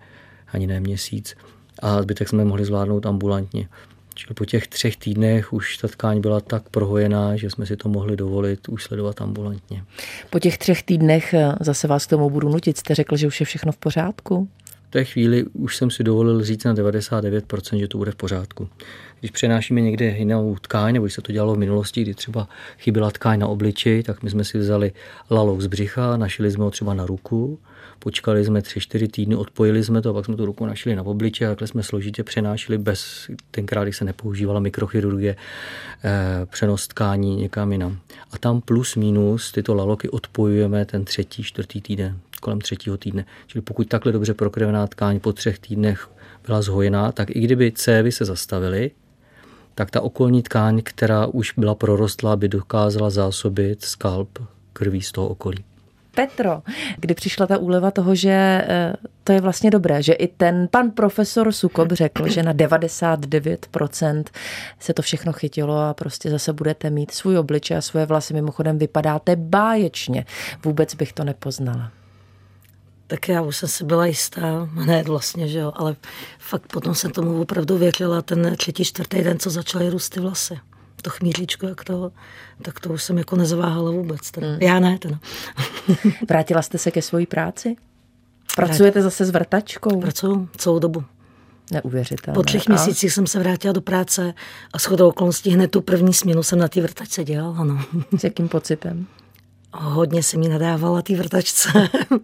ani 0.53 0.67
ne 0.67 0.81
měsíc. 0.81 1.37
A 1.83 2.03
zbytek 2.03 2.29
jsme 2.29 2.45
mohli 2.45 2.65
zvládnout 2.65 3.07
ambulantně. 3.07 3.69
Čili 4.17 4.35
po 4.35 4.45
těch 4.45 4.69
třech 4.69 4.97
týdnech 4.97 5.53
už 5.53 5.77
ta 5.79 5.89
tkáň 5.89 6.21
byla 6.21 6.41
tak 6.41 6.69
prohojená, 6.69 7.37
že 7.37 7.51
jsme 7.51 7.67
si 7.67 7.77
to 7.77 7.89
mohli 7.89 8.17
dovolit 8.17 8.69
už 8.69 8.85
sledovat 8.85 9.21
ambulantně. 9.21 9.85
Po 10.31 10.39
těch 10.39 10.59
třech 10.59 10.83
týdnech, 10.83 11.35
zase 11.61 11.89
vás 11.89 12.07
k 12.07 12.11
tomu 12.11 12.31
budu 12.31 12.49
nutit, 12.49 12.79
jste 12.79 12.95
řekl, 12.95 13.17
že 13.17 13.27
už 13.27 13.41
je 13.41 13.47
všechno 13.47 13.73
v 13.73 13.77
pořádku? 13.77 14.49
té 14.97 15.05
chvíli 15.05 15.45
už 15.45 15.77
jsem 15.77 15.91
si 15.91 16.05
dovolil 16.05 16.45
říct 16.45 16.65
na 16.65 16.75
99%, 16.75 17.77
že 17.77 17.89
to 17.89 17.99
bude 17.99 18.11
v 18.11 18.17
pořádku. 18.17 18.69
Když 19.21 19.31
přenášíme 19.31 19.81
někde 19.81 20.05
jinou 20.05 20.57
tkáň, 20.61 20.95
nebo 20.95 21.07
když 21.07 21.15
se 21.15 21.23
to 21.23 21.33
dělalo 21.33 21.55
v 21.55 21.59
minulosti, 21.59 22.03
kdy 22.03 22.15
třeba 22.15 22.49
chyběla 22.79 23.11
tkáň 23.11 23.39
na 23.39 23.47
obliči, 23.47 24.03
tak 24.03 24.23
my 24.23 24.31
jsme 24.31 24.45
si 24.45 24.59
vzali 24.59 24.93
lalok 25.31 25.61
z 25.61 25.67
břicha, 25.67 26.17
našili 26.17 26.51
jsme 26.51 26.65
ho 26.65 26.71
třeba 26.71 26.95
na 26.95 27.07
ruku, 27.07 27.59
počkali 27.99 28.45
jsme 28.45 28.63
tři, 28.63 28.81
čtyři 28.81 29.09
týdny, 29.09 29.37
odpojili 29.37 29.85
jsme 29.85 30.03
to 30.03 30.15
pak 30.15 30.25
jsme 30.25 30.37
tu 30.37 30.47
ruku 30.47 30.67
našli 30.67 30.97
na 30.97 31.03
obliči 31.03 31.47
a 31.47 31.49
takhle 31.49 31.69
jsme 31.69 31.83
složitě 31.83 32.25
přenášeli 32.25 32.79
bez, 32.79 33.31
tenkrát, 33.51 33.85
když 33.85 33.97
se 33.97 34.05
nepoužívala 34.05 34.61
mikrochirurgie, 34.61 35.37
eh, 36.05 36.47
přenos 36.47 36.89
tkání 36.89 37.37
někam 37.37 37.73
jinam. 37.73 37.99
A 38.33 38.39
tam 38.39 38.61
plus 38.61 38.97
minus 38.97 39.53
tyto 39.53 39.75
laloky 39.75 40.09
odpojujeme 40.09 40.85
ten 40.85 41.05
třetí, 41.05 41.43
čtvrtý 41.43 41.81
týden, 41.81 42.19
kolem 42.41 42.61
třetího 42.61 42.97
týdne. 42.97 43.25
Čili 43.47 43.63
pokud 43.63 43.89
takhle 43.89 44.13
dobře 44.13 44.35
prokrvená 44.35 44.87
tkáň 44.87 45.21
po 45.21 45.33
třech 45.33 45.59
týdnech 45.59 46.09
byla 46.47 46.63
zhojená, 46.63 47.13
tak 47.13 47.37
i 47.37 47.41
kdyby 47.41 47.73
cévy 47.73 48.13
se 48.13 48.25
zastavily, 48.25 48.91
tak 49.75 49.91
ta 49.91 50.01
okolní 50.01 50.43
tkáň, 50.43 50.83
která 50.85 51.27
už 51.27 51.53
byla 51.57 51.75
prorostlá, 51.75 52.37
by 52.37 52.49
dokázala 52.49 53.11
zásobit 53.11 53.85
skalp 53.85 54.39
krví 54.73 55.03
z 55.03 55.13
toho 55.13 55.29
okolí. 55.29 55.65
Petro, 56.17 56.63
kdy 56.97 57.15
přišla 57.15 57.47
ta 57.47 57.59
úleva 57.59 57.91
toho, 57.91 58.15
že 58.15 58.31
eh, 58.31 58.93
to 59.25 59.33
je 59.33 59.41
vlastně 59.41 59.71
dobré, 59.71 60.03
že 60.03 60.13
i 60.13 60.29
ten 60.29 60.69
pan 60.71 60.91
profesor 60.91 61.53
Sukop 61.53 61.93
řekl, 61.93 62.29
že 62.29 62.43
na 62.43 62.55
99% 62.55 64.25
se 64.81 64.95
to 64.95 65.03
všechno 65.03 65.33
chytilo 65.33 65.79
a 65.79 65.95
prostě 65.95 66.31
zase 66.31 66.53
budete 66.53 66.91
mít 66.91 67.11
svůj 67.11 67.39
obličej 67.39 67.77
a 67.77 67.81
svoje 67.81 68.07
vlasy. 68.07 68.35
Mimochodem 68.35 68.79
vypadáte 68.79 69.37
báječně. 69.37 70.25
Vůbec 70.65 70.95
bych 70.95 71.13
to 71.13 71.25
nepoznala. 71.25 71.93
Tak 73.07 73.29
já 73.29 73.43
už 73.43 73.57
jsem 73.57 73.69
si 73.69 73.85
byla 73.85 74.07
jistá, 74.07 74.69
ne 74.87 75.03
vlastně, 75.03 75.49
že 75.49 75.59
jo, 75.59 75.73
ale 75.75 75.97
fakt 76.39 76.73
potom 76.73 76.95
jsem 76.95 77.11
tomu 77.11 77.41
opravdu 77.41 77.79
věřila 77.79 78.23
ten 78.23 78.57
třetí, 78.57 78.85
čtvrtý 78.85 79.23
den, 79.23 79.39
co 79.39 79.51
začaly 79.51 79.91
růst 79.91 80.09
ty 80.09 80.21
vlasy. 80.21 80.59
To 81.03 81.11
chmíříčko, 81.11 81.67
jak 81.67 81.85
to, 81.85 82.13
tak 82.63 82.81
to 82.81 82.91
už 82.91 83.03
jsem 83.03 83.19
jako 83.19 83.37
nezaváhala 83.37 83.91
vůbec. 83.91 84.31
Teda. 84.31 84.47
Mm. 84.47 84.59
Já 84.61 84.81
ne, 84.81 84.99
teda. 84.99 85.19
Vrátila 86.29 86.63
jste 86.63 86.79
se 86.79 86.91
ke 86.91 87.03
své 87.03 87.27
práci? 87.27 87.77
Pracujete 88.57 89.03
zase 89.03 89.25
s 89.25 89.31
vrtačkou? 89.31 90.01
Pracuju 90.01 90.49
celou 90.57 90.79
dobu. 90.79 91.05
Neuvěřitelné. 91.73 92.35
Po 92.35 92.43
třech 92.43 92.69
měsících 92.69 93.13
jsem 93.13 93.27
se 93.27 93.39
vrátila 93.39 93.73
do 93.73 93.81
práce 93.81 94.35
a 94.73 94.79
shodou 94.79 95.09
okolností 95.09 95.51
hned 95.51 95.71
tu 95.71 95.81
první 95.81 96.15
směnu 96.15 96.43
jsem 96.43 96.59
na 96.59 96.69
té 96.69 96.81
vrtačce 96.81 97.25
dělala, 97.25 97.59
ano. 97.59 97.85
S 98.19 98.25
jakým 98.25 98.49
pocitem? 98.49 99.07
Hodně 99.73 100.23
se 100.23 100.39
mi 100.39 100.49
nadávala 100.49 101.03
té 101.03 101.17
vrtačce. 101.17 101.69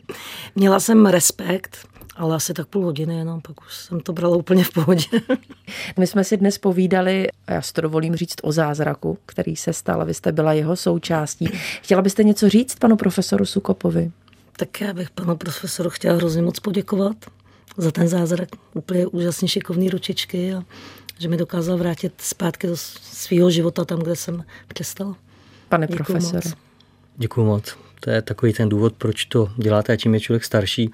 Měla 0.55 0.81
jsem 0.81 1.07
respekt, 1.07 1.89
ale 2.17 2.37
asi 2.37 2.55
tak 2.55 2.67
půl 2.67 2.85
hodiny 2.85 3.15
jenom, 3.17 3.41
pak 3.41 3.61
už 3.61 3.77
jsem 3.77 4.01
to 4.01 4.13
brala 4.13 4.37
úplně 4.37 4.65
v 4.65 4.71
pohodě. 4.71 5.05
My 5.99 6.07
jsme 6.07 6.25
si 6.25 6.37
dnes 6.37 6.59
povídali, 6.59 7.29
a 7.47 7.53
já 7.53 7.63
si 7.63 7.73
to 7.73 7.81
dovolím 7.81 8.17
říct 8.17 8.37
o 8.43 8.53
zázraku, 8.53 9.19
který 9.27 9.57
se 9.57 9.73
stal, 9.73 10.05
vy 10.05 10.15
jste 10.15 10.33
byla 10.33 10.53
jeho 10.53 10.77
součástí. 10.77 11.49
Chtěla 11.83 12.03
byste 12.03 12.25
něco 12.25 12.49
říct 12.49 12.75
panu 12.75 12.97
profesoru 12.97 13.47
Sukopovi? 13.47 14.11
Tak 14.57 14.81
já 14.81 14.93
bych 14.93 15.11
panu 15.11 15.37
profesoru 15.37 15.91
chtěla 15.91 16.17
hrozně 16.17 16.43
moc 16.43 16.61
poděkovat 16.61 17.17
za 17.77 17.91
ten 17.91 18.09
zázrak. 18.09 18.49
Úplně 18.75 19.07
úžasně 19.07 19.49
šikovný 19.49 19.91
ručičky 19.91 20.55
a 20.55 20.65
že 21.19 21.29
mi 21.29 21.37
dokázal 21.37 21.79
vrátit 21.79 22.13
zpátky 22.19 22.67
do 22.67 22.77
svého 22.77 23.51
života 23.51 23.85
tam, 23.85 23.99
kde 23.99 24.17
jsem 24.17 24.45
přestala. 24.69 25.17
Pane 25.69 25.87
profesore. 25.87 26.51
Děkuji 27.17 27.45
moc. 27.45 27.77
To 28.01 28.11
je 28.11 28.23
takový 28.23 28.53
ten 28.53 28.69
důvod, 28.69 28.95
proč 28.99 29.25
to 29.25 29.49
děláte 29.57 29.93
a 29.93 29.97
čím 29.97 30.15
je 30.15 30.21
člověk 30.21 30.45
starší, 30.45 30.91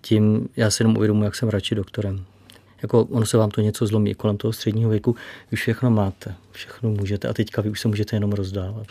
tím 0.00 0.48
já 0.56 0.70
si 0.70 0.82
jenom 0.82 0.96
uvědomuji, 0.96 1.24
jak 1.24 1.34
jsem 1.34 1.48
radši 1.48 1.74
doktorem. 1.74 2.24
Jako 2.82 3.04
ono 3.04 3.26
se 3.26 3.36
vám 3.36 3.50
to 3.50 3.60
něco 3.60 3.86
zlomí 3.86 4.14
kolem 4.14 4.36
toho 4.36 4.52
středního 4.52 4.90
věku, 4.90 5.16
vy 5.50 5.56
všechno 5.56 5.90
máte, 5.90 6.34
všechno 6.50 6.90
můžete 6.90 7.28
a 7.28 7.32
teďka 7.32 7.62
vy 7.62 7.70
už 7.70 7.80
se 7.80 7.88
můžete 7.88 8.16
jenom 8.16 8.32
rozdávat. 8.32 8.86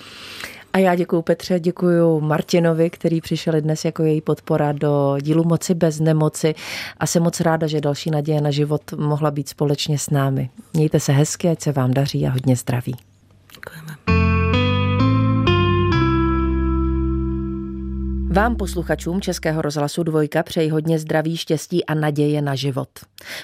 A 0.73 0.77
já 0.77 0.95
děkuji 0.95 1.21
Petře, 1.21 1.59
děkuji 1.59 2.19
Martinovi, 2.19 2.89
který 2.89 3.21
přišel 3.21 3.61
dnes 3.61 3.85
jako 3.85 4.03
její 4.03 4.21
podpora 4.21 4.71
do 4.71 5.17
dílu 5.21 5.43
Moci 5.43 5.73
bez 5.73 5.99
nemoci 5.99 6.55
a 6.97 7.07
jsem 7.07 7.23
moc 7.23 7.39
ráda, 7.39 7.67
že 7.67 7.81
další 7.81 8.11
naděje 8.11 8.41
na 8.41 8.51
život 8.51 8.81
mohla 8.97 9.31
být 9.31 9.49
společně 9.49 9.99
s 9.99 10.09
námi. 10.09 10.49
Mějte 10.73 10.99
se 10.99 11.11
hezky, 11.11 11.49
ať 11.49 11.61
se 11.61 11.71
vám 11.71 11.93
daří 11.93 12.27
a 12.27 12.31
hodně 12.31 12.55
zdraví. 12.55 12.95
Děkujeme. 13.53 14.28
Vám 18.31 18.55
posluchačům 18.55 19.21
Českého 19.21 19.61
rozhlasu 19.61 20.03
Dvojka 20.03 20.43
přeji 20.43 20.69
hodně 20.69 20.99
zdraví, 20.99 21.37
štěstí 21.37 21.85
a 21.85 21.93
naděje 21.93 22.41
na 22.41 22.55
život. 22.55 22.89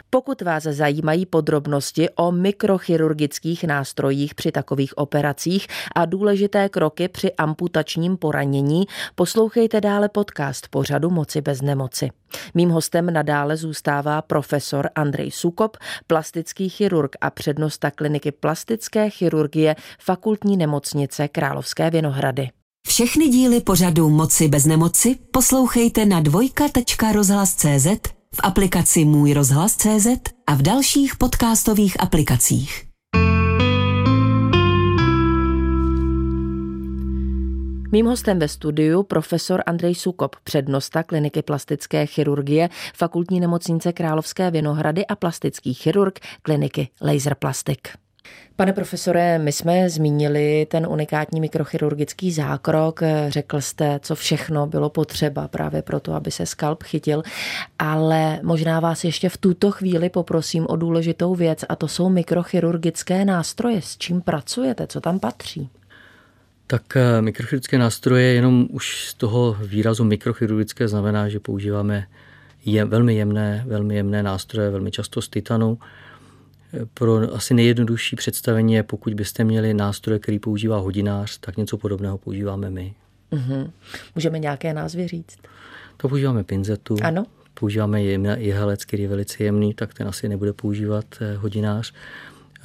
Pokud 0.09 0.41
vás 0.41 0.63
zajímají 0.63 1.25
podrobnosti 1.25 2.09
o 2.09 2.31
mikrochirurgických 2.31 3.63
nástrojích 3.63 4.35
při 4.35 4.51
takových 4.51 4.97
operacích 4.97 5.67
a 5.95 6.05
důležité 6.05 6.69
kroky 6.69 7.07
při 7.07 7.33
amputačním 7.33 8.17
poranění, 8.17 8.85
poslouchejte 9.15 9.81
dále 9.81 10.09
podcast 10.09 10.67
pořadu 10.67 11.09
Moci 11.09 11.41
bez 11.41 11.61
nemoci. 11.61 12.09
Mým 12.53 12.69
hostem 12.69 13.13
nadále 13.13 13.57
zůstává 13.57 14.21
profesor 14.21 14.89
Andrej 14.95 15.31
Sukop, 15.31 15.77
plastický 16.07 16.69
chirurg 16.69 17.15
a 17.21 17.29
přednosta 17.29 17.91
kliniky 17.91 18.31
plastické 18.31 19.09
chirurgie 19.09 19.75
Fakultní 19.99 20.57
nemocnice 20.57 21.27
Královské 21.27 21.89
Vinohrady. 21.89 22.49
Všechny 22.87 23.27
díly 23.27 23.61
pořadu 23.61 24.09
Moci 24.09 24.47
bez 24.47 24.65
nemoci 24.65 25.15
poslouchejte 25.31 26.05
na 26.05 26.19
dvojka.rozhlas.cz, 26.19 27.87
v 28.35 28.39
aplikaci 28.43 29.05
Můj 29.05 29.33
rozhlas.cz 29.33 30.07
a 30.47 30.55
v 30.55 30.61
dalších 30.61 31.15
podcastových 31.15 32.01
aplikacích. 32.01 32.85
Mým 37.91 38.05
hostem 38.05 38.39
ve 38.39 38.47
studiu 38.47 39.03
profesor 39.03 39.63
Andrej 39.65 39.95
Sukop, 39.95 40.35
přednosta 40.43 41.03
kliniky 41.03 41.41
plastické 41.41 42.05
chirurgie 42.05 42.69
Fakultní 42.95 43.39
nemocnice 43.39 43.93
Královské 43.93 44.51
Vinohrady 44.51 45.05
a 45.05 45.15
plastický 45.15 45.73
chirurg 45.73 46.19
kliniky 46.41 46.87
Laser 47.01 47.35
Plastik. 47.35 48.04
Pane 48.55 48.73
profesore, 48.73 49.39
my 49.39 49.51
jsme 49.51 49.89
zmínili 49.89 50.67
ten 50.69 50.87
unikátní 50.87 51.41
mikrochirurgický 51.41 52.31
zákrok. 52.31 53.01
Řekl 53.27 53.61
jste, 53.61 53.99
co 54.01 54.15
všechno 54.15 54.67
bylo 54.67 54.89
potřeba 54.89 55.47
právě 55.47 55.81
proto, 55.81 56.13
aby 56.13 56.31
se 56.31 56.45
skalp 56.45 56.83
chytil, 56.83 57.23
ale 57.79 58.39
možná 58.43 58.79
vás 58.79 59.03
ještě 59.03 59.29
v 59.29 59.37
tuto 59.37 59.71
chvíli 59.71 60.09
poprosím 60.09 60.65
o 60.69 60.75
důležitou 60.75 61.35
věc 61.35 61.65
a 61.69 61.75
to 61.75 61.87
jsou 61.87 62.09
mikrochirurgické 62.09 63.25
nástroje. 63.25 63.81
S 63.81 63.97
čím 63.97 64.21
pracujete? 64.21 64.87
Co 64.87 65.01
tam 65.01 65.19
patří? 65.19 65.69
Tak 66.67 66.97
eh, 66.97 67.21
mikrochirurgické 67.21 67.77
nástroje 67.77 68.33
jenom 68.33 68.67
už 68.69 69.07
z 69.07 69.13
toho 69.13 69.57
výrazu 69.63 70.03
mikrochirurgické 70.03 70.87
znamená, 70.87 71.29
že 71.29 71.39
používáme 71.39 72.07
je, 72.65 72.85
velmi 72.85 73.15
jemné, 73.15 73.63
velmi 73.67 73.95
jemné 73.95 74.23
nástroje, 74.23 74.69
velmi 74.69 74.91
často 74.91 75.21
z 75.21 75.29
titanu 75.29 75.77
pro 76.93 77.33
asi 77.33 77.53
nejjednodušší 77.53 78.15
představení 78.15 78.73
je, 78.73 78.83
pokud 78.83 79.13
byste 79.13 79.43
měli 79.43 79.73
nástroj, 79.73 80.19
který 80.19 80.39
používá 80.39 80.77
hodinář, 80.77 81.37
tak 81.39 81.57
něco 81.57 81.77
podobného 81.77 82.17
používáme 82.17 82.69
my. 82.69 82.93
Mm-hmm. 83.31 83.71
Můžeme 84.15 84.39
nějaké 84.39 84.73
názvy 84.73 85.07
říct? 85.07 85.37
To 85.97 86.09
používáme 86.09 86.43
pinzetu. 86.43 86.97
Ano. 87.03 87.25
Používáme 87.53 88.03
jehelec, 88.03 88.85
který 88.85 89.03
je 89.03 89.09
velice 89.09 89.43
jemný, 89.43 89.73
tak 89.73 89.93
ten 89.93 90.07
asi 90.07 90.29
nebude 90.29 90.53
používat 90.53 91.05
eh, 91.21 91.35
hodinář. 91.35 91.93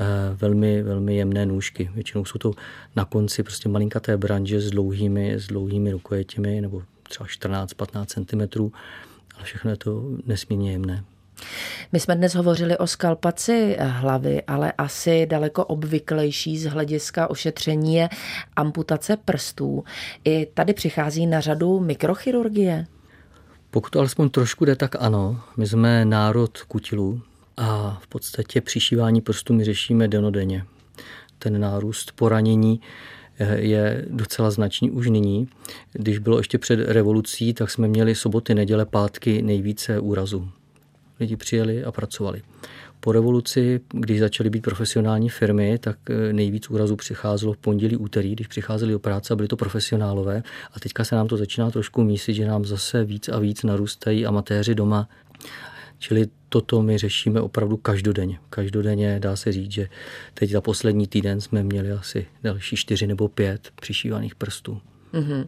Eh, 0.00 0.34
velmi, 0.34 0.82
velmi 0.82 1.16
jemné 1.16 1.46
nůžky. 1.46 1.90
Většinou 1.94 2.24
jsou 2.24 2.38
to 2.38 2.52
na 2.96 3.04
konci 3.04 3.42
prostě 3.42 3.68
malinkaté 3.68 4.16
branže 4.16 4.60
s 4.60 4.70
dlouhými, 4.70 5.34
s 5.34 5.46
dlouhými 5.46 5.92
rukojetěmi, 5.92 6.60
nebo 6.60 6.82
třeba 7.02 7.26
14-15 7.26 8.04
cm, 8.06 8.70
ale 9.36 9.44
všechno 9.44 9.70
je 9.70 9.76
to 9.76 10.04
nesmírně 10.26 10.72
jemné. 10.72 11.04
My 11.92 12.00
jsme 12.00 12.16
dnes 12.16 12.34
hovořili 12.34 12.78
o 12.78 12.86
skalpaci 12.86 13.76
hlavy, 13.80 14.42
ale 14.42 14.72
asi 14.72 15.26
daleko 15.26 15.64
obvyklejší 15.64 16.58
z 16.58 16.64
hlediska 16.66 17.30
ošetření 17.30 17.94
je 17.94 18.08
amputace 18.56 19.16
prstů. 19.16 19.84
I 20.24 20.46
tady 20.54 20.72
přichází 20.72 21.26
na 21.26 21.40
řadu 21.40 21.80
mikrochirurgie. 21.80 22.86
Pokud 23.70 23.96
alespoň 23.96 24.30
trošku 24.30 24.64
jde, 24.64 24.76
tak 24.76 24.96
ano. 24.98 25.40
My 25.56 25.66
jsme 25.66 26.04
národ 26.04 26.58
kutilů 26.62 27.20
a 27.56 27.98
v 28.02 28.06
podstatě 28.06 28.60
přišívání 28.60 29.20
prstů 29.20 29.54
my 29.54 29.64
řešíme 29.64 30.08
denodenně. 30.08 30.64
Ten 31.38 31.60
nárůst 31.60 32.12
poranění 32.12 32.80
eh, 33.38 33.60
je 33.60 34.04
docela 34.10 34.50
značný 34.50 34.90
už 34.90 35.10
nyní. 35.10 35.48
Když 35.92 36.18
bylo 36.18 36.38
ještě 36.38 36.58
před 36.58 36.80
revolucí, 36.88 37.54
tak 37.54 37.70
jsme 37.70 37.88
měli 37.88 38.14
soboty, 38.14 38.54
neděle, 38.54 38.86
pátky 38.86 39.42
nejvíce 39.42 40.00
úrazů 40.00 40.50
lidi 41.20 41.37
přijeli 41.37 41.85
a 41.85 41.92
pracovali. 41.92 42.42
Po 43.00 43.12
revoluci, 43.12 43.80
když 43.92 44.20
začaly 44.20 44.50
být 44.50 44.62
profesionální 44.62 45.28
firmy, 45.28 45.78
tak 45.78 45.98
eh, 46.11 46.33
nejvíc 46.33 46.70
úrazů 46.70 46.96
přicházelo 46.96 47.52
v 47.52 47.59
pondělí, 47.59 47.96
úterý, 47.96 48.33
když 48.33 48.46
přicházeli 48.46 48.92
do 48.92 48.98
práce 48.98 49.33
a 49.33 49.37
byli 49.37 49.48
to 49.48 49.56
profesionálové. 49.56 50.42
A 50.72 50.80
teďka 50.80 51.04
se 51.04 51.14
nám 51.14 51.28
to 51.28 51.37
začíná 51.37 51.70
trošku 51.70 52.04
mísit, 52.04 52.35
že 52.35 52.46
nám 52.46 52.64
zase 52.64 53.04
víc 53.04 53.28
a 53.28 53.38
víc 53.38 53.62
narůstají 53.62 54.26
amatéři 54.26 54.74
doma. 54.74 55.09
Čili 55.98 56.26
toto 56.48 56.83
my 56.83 56.98
řešíme 56.98 57.40
opravdu 57.40 57.76
každodenně. 57.76 58.38
Každodenně 58.50 59.20
dá 59.20 59.37
se 59.37 59.52
říct, 59.52 59.72
že 59.72 59.88
teď 60.35 60.50
za 60.50 60.61
poslední 60.61 61.06
týden 61.06 61.40
jsme 61.40 61.62
měli 61.62 61.92
asi 61.92 62.26
další 62.42 62.76
čtyři 62.76 63.06
nebo 63.06 63.28
pět 63.28 63.70
přišívaných 63.80 64.35
prstů. 64.35 64.80
Mm-hmm. 65.12 65.46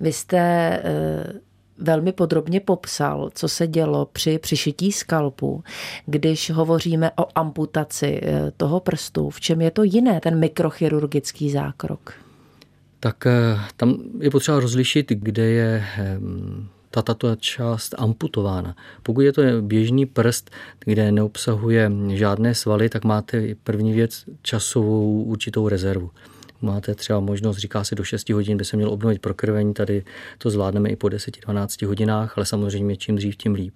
Vy 0.00 0.12
jste 0.12 0.38
e, 0.38 1.32
velmi 1.78 2.12
podrobně 2.12 2.60
popsal, 2.60 3.30
co 3.34 3.48
se 3.48 3.66
dělo 3.66 4.08
při 4.12 4.38
přišití 4.38 4.92
skalpu, 4.92 5.64
když 6.06 6.50
hovoříme 6.50 7.10
o 7.16 7.26
amputaci 7.34 8.20
e, 8.22 8.50
toho 8.56 8.80
prstu. 8.80 9.30
V 9.30 9.40
čem 9.40 9.60
je 9.60 9.70
to 9.70 9.82
jiné, 9.82 10.20
ten 10.20 10.38
mikrochirurgický 10.38 11.50
zákrok? 11.50 12.12
Tak 13.00 13.26
e, 13.26 13.58
tam 13.76 13.94
je 14.20 14.30
potřeba 14.30 14.60
rozlišit, 14.60 15.06
kde 15.08 15.44
je 15.44 15.84
ta 16.90 17.02
tato 17.02 17.36
část 17.36 17.94
amputována. 17.98 18.76
Pokud 19.02 19.20
je 19.20 19.32
to 19.32 19.42
běžný 19.60 20.06
prst, 20.06 20.50
kde 20.84 21.12
neobsahuje 21.12 21.90
žádné 22.08 22.54
svaly, 22.54 22.88
tak 22.88 23.04
máte 23.04 23.54
první 23.64 23.92
věc 23.92 24.24
časovou 24.42 25.22
určitou 25.22 25.68
rezervu 25.68 26.10
máte 26.62 26.94
třeba 26.94 27.20
možnost, 27.20 27.56
říká 27.56 27.84
se 27.84 27.94
do 27.94 28.04
6 28.04 28.30
hodin, 28.30 28.56
by 28.56 28.64
se 28.64 28.76
měl 28.76 28.90
obnovit 28.90 29.22
prokrvení, 29.22 29.74
tady 29.74 30.04
to 30.38 30.50
zvládneme 30.50 30.88
i 30.88 30.96
po 30.96 31.06
10-12 31.06 31.86
hodinách, 31.86 32.38
ale 32.38 32.46
samozřejmě 32.46 32.96
čím 32.96 33.16
dřív, 33.16 33.36
tím 33.36 33.54
líp. 33.54 33.74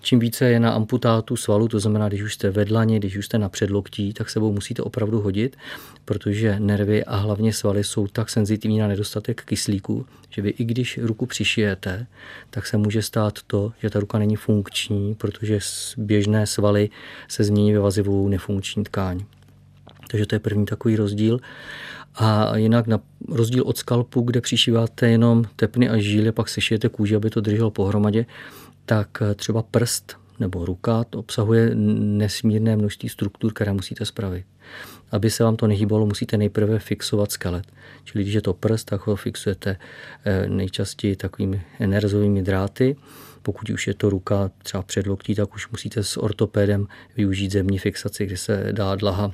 Čím 0.00 0.18
více 0.18 0.48
je 0.48 0.60
na 0.60 0.72
amputátu 0.72 1.36
svalu, 1.36 1.68
to 1.68 1.80
znamená, 1.80 2.08
když 2.08 2.22
už 2.22 2.34
jste 2.34 2.50
vedlaně, 2.50 2.98
když 2.98 3.16
už 3.16 3.26
jste 3.26 3.38
na 3.38 3.48
předloktí, 3.48 4.12
tak 4.12 4.30
sebou 4.30 4.52
musíte 4.52 4.82
opravdu 4.82 5.20
hodit, 5.20 5.56
protože 6.04 6.60
nervy 6.60 7.04
a 7.04 7.16
hlavně 7.16 7.52
svaly 7.52 7.84
jsou 7.84 8.06
tak 8.06 8.30
senzitivní 8.30 8.78
na 8.78 8.88
nedostatek 8.88 9.42
kyslíku, 9.44 10.06
že 10.30 10.42
vy 10.42 10.50
i 10.50 10.64
když 10.64 10.98
ruku 11.02 11.26
přišijete, 11.26 12.06
tak 12.50 12.66
se 12.66 12.76
může 12.76 13.02
stát 13.02 13.38
to, 13.46 13.72
že 13.82 13.90
ta 13.90 14.00
ruka 14.00 14.18
není 14.18 14.36
funkční, 14.36 15.14
protože 15.14 15.58
běžné 15.96 16.46
svaly 16.46 16.90
se 17.28 17.44
změní 17.44 17.72
ve 17.72 17.78
vazivou 17.78 18.28
nefunkční 18.28 18.84
tkáň. 18.84 19.24
Takže 20.10 20.26
to 20.26 20.34
je 20.34 20.38
první 20.38 20.66
takový 20.66 20.96
rozdíl. 20.96 21.40
A 22.14 22.56
jinak 22.56 22.86
na 22.86 23.00
rozdíl 23.28 23.62
od 23.66 23.78
skalpu, 23.78 24.20
kde 24.20 24.40
přišíváte 24.40 25.08
jenom 25.08 25.44
tepny 25.56 25.88
a 25.88 25.96
žíly, 25.98 26.32
pak 26.32 26.48
sešijete 26.48 26.88
kůži, 26.88 27.16
aby 27.16 27.30
to 27.30 27.40
drželo 27.40 27.70
pohromadě, 27.70 28.26
tak 28.86 29.22
třeba 29.36 29.62
prst 29.62 30.16
nebo 30.40 30.64
ruka 30.64 31.04
to 31.04 31.18
obsahuje 31.18 31.70
nesmírné 31.74 32.76
množství 32.76 33.08
struktur, 33.08 33.52
které 33.52 33.72
musíte 33.72 34.04
spravit. 34.04 34.46
Aby 35.10 35.30
se 35.30 35.44
vám 35.44 35.56
to 35.56 35.66
nehýbalo, 35.66 36.06
musíte 36.06 36.36
nejprve 36.36 36.78
fixovat 36.78 37.32
skelet. 37.32 37.64
Čili 38.04 38.24
když 38.24 38.34
je 38.34 38.42
to 38.42 38.54
prst, 38.54 38.84
tak 38.84 39.06
ho 39.06 39.16
fixujete 39.16 39.76
eh, 40.24 40.48
nejčastěji 40.48 41.16
takovými 41.16 41.62
enerzovými 41.78 42.42
dráty. 42.42 42.96
Pokud 43.42 43.70
už 43.70 43.86
je 43.86 43.94
to 43.94 44.10
ruka 44.10 44.50
třeba 44.62 44.82
předloktí, 44.82 45.34
tak 45.34 45.54
už 45.54 45.70
musíte 45.70 46.02
s 46.02 46.16
ortopédem 46.16 46.86
využít 47.16 47.52
zemní 47.52 47.78
fixaci, 47.78 48.26
kdy 48.26 48.36
se 48.36 48.68
dá 48.72 48.94
dlaha 48.94 49.32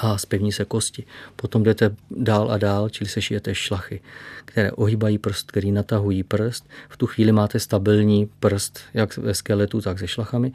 a 0.00 0.18
zpevní 0.18 0.52
se 0.52 0.64
kosti. 0.64 1.04
Potom 1.36 1.62
jdete 1.62 1.96
dál 2.10 2.50
a 2.50 2.58
dál, 2.58 2.88
čili 2.88 3.10
se 3.10 3.22
šijete 3.22 3.54
šlachy, 3.54 4.00
které 4.44 4.72
ohýbají 4.72 5.18
prst, 5.18 5.46
který 5.46 5.72
natahují 5.72 6.22
prst. 6.22 6.68
V 6.88 6.96
tu 6.96 7.06
chvíli 7.06 7.32
máte 7.32 7.60
stabilní 7.60 8.30
prst, 8.40 8.80
jak 8.94 9.16
ve 9.16 9.34
skeletu, 9.34 9.80
tak 9.80 9.98
se 9.98 10.08
šlachami. 10.08 10.52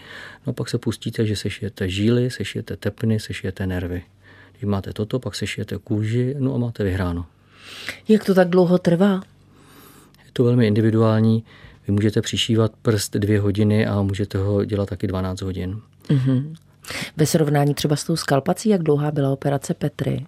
No 0.47 0.53
pak 0.53 0.69
se 0.69 0.77
pustíte, 0.77 1.25
že 1.25 1.35
se 1.35 1.49
šijete 1.49 1.89
žíly, 1.89 2.31
se 2.31 2.45
šijete 2.45 2.75
tepny, 2.75 3.19
se 3.19 3.33
šijete 3.33 3.67
nervy. 3.67 4.03
Když 4.51 4.63
máte 4.63 4.93
toto, 4.93 5.19
pak 5.19 5.35
se 5.35 5.47
šijete 5.47 5.77
kůži, 5.77 6.35
no 6.39 6.55
a 6.55 6.57
máte 6.57 6.83
vyhráno. 6.83 7.25
Jak 8.07 8.25
to 8.25 8.33
tak 8.33 8.49
dlouho 8.49 8.77
trvá? 8.77 9.13
Je 10.25 10.31
to 10.33 10.43
velmi 10.43 10.67
individuální. 10.67 11.43
Vy 11.87 11.93
můžete 11.93 12.21
přišívat 12.21 12.71
prst 12.81 13.13
dvě 13.13 13.39
hodiny 13.39 13.87
a 13.87 14.01
můžete 14.01 14.37
ho 14.37 14.65
dělat 14.65 14.89
taky 14.89 15.07
12 15.07 15.41
hodin. 15.41 15.81
Mm-hmm. 16.09 16.55
Ve 17.17 17.25
srovnání 17.25 17.73
třeba 17.73 17.95
s 17.95 18.03
tou 18.03 18.15
skalpací, 18.15 18.69
jak 18.69 18.83
dlouhá 18.83 19.11
byla 19.11 19.29
operace 19.29 19.73
Petry? 19.73 20.25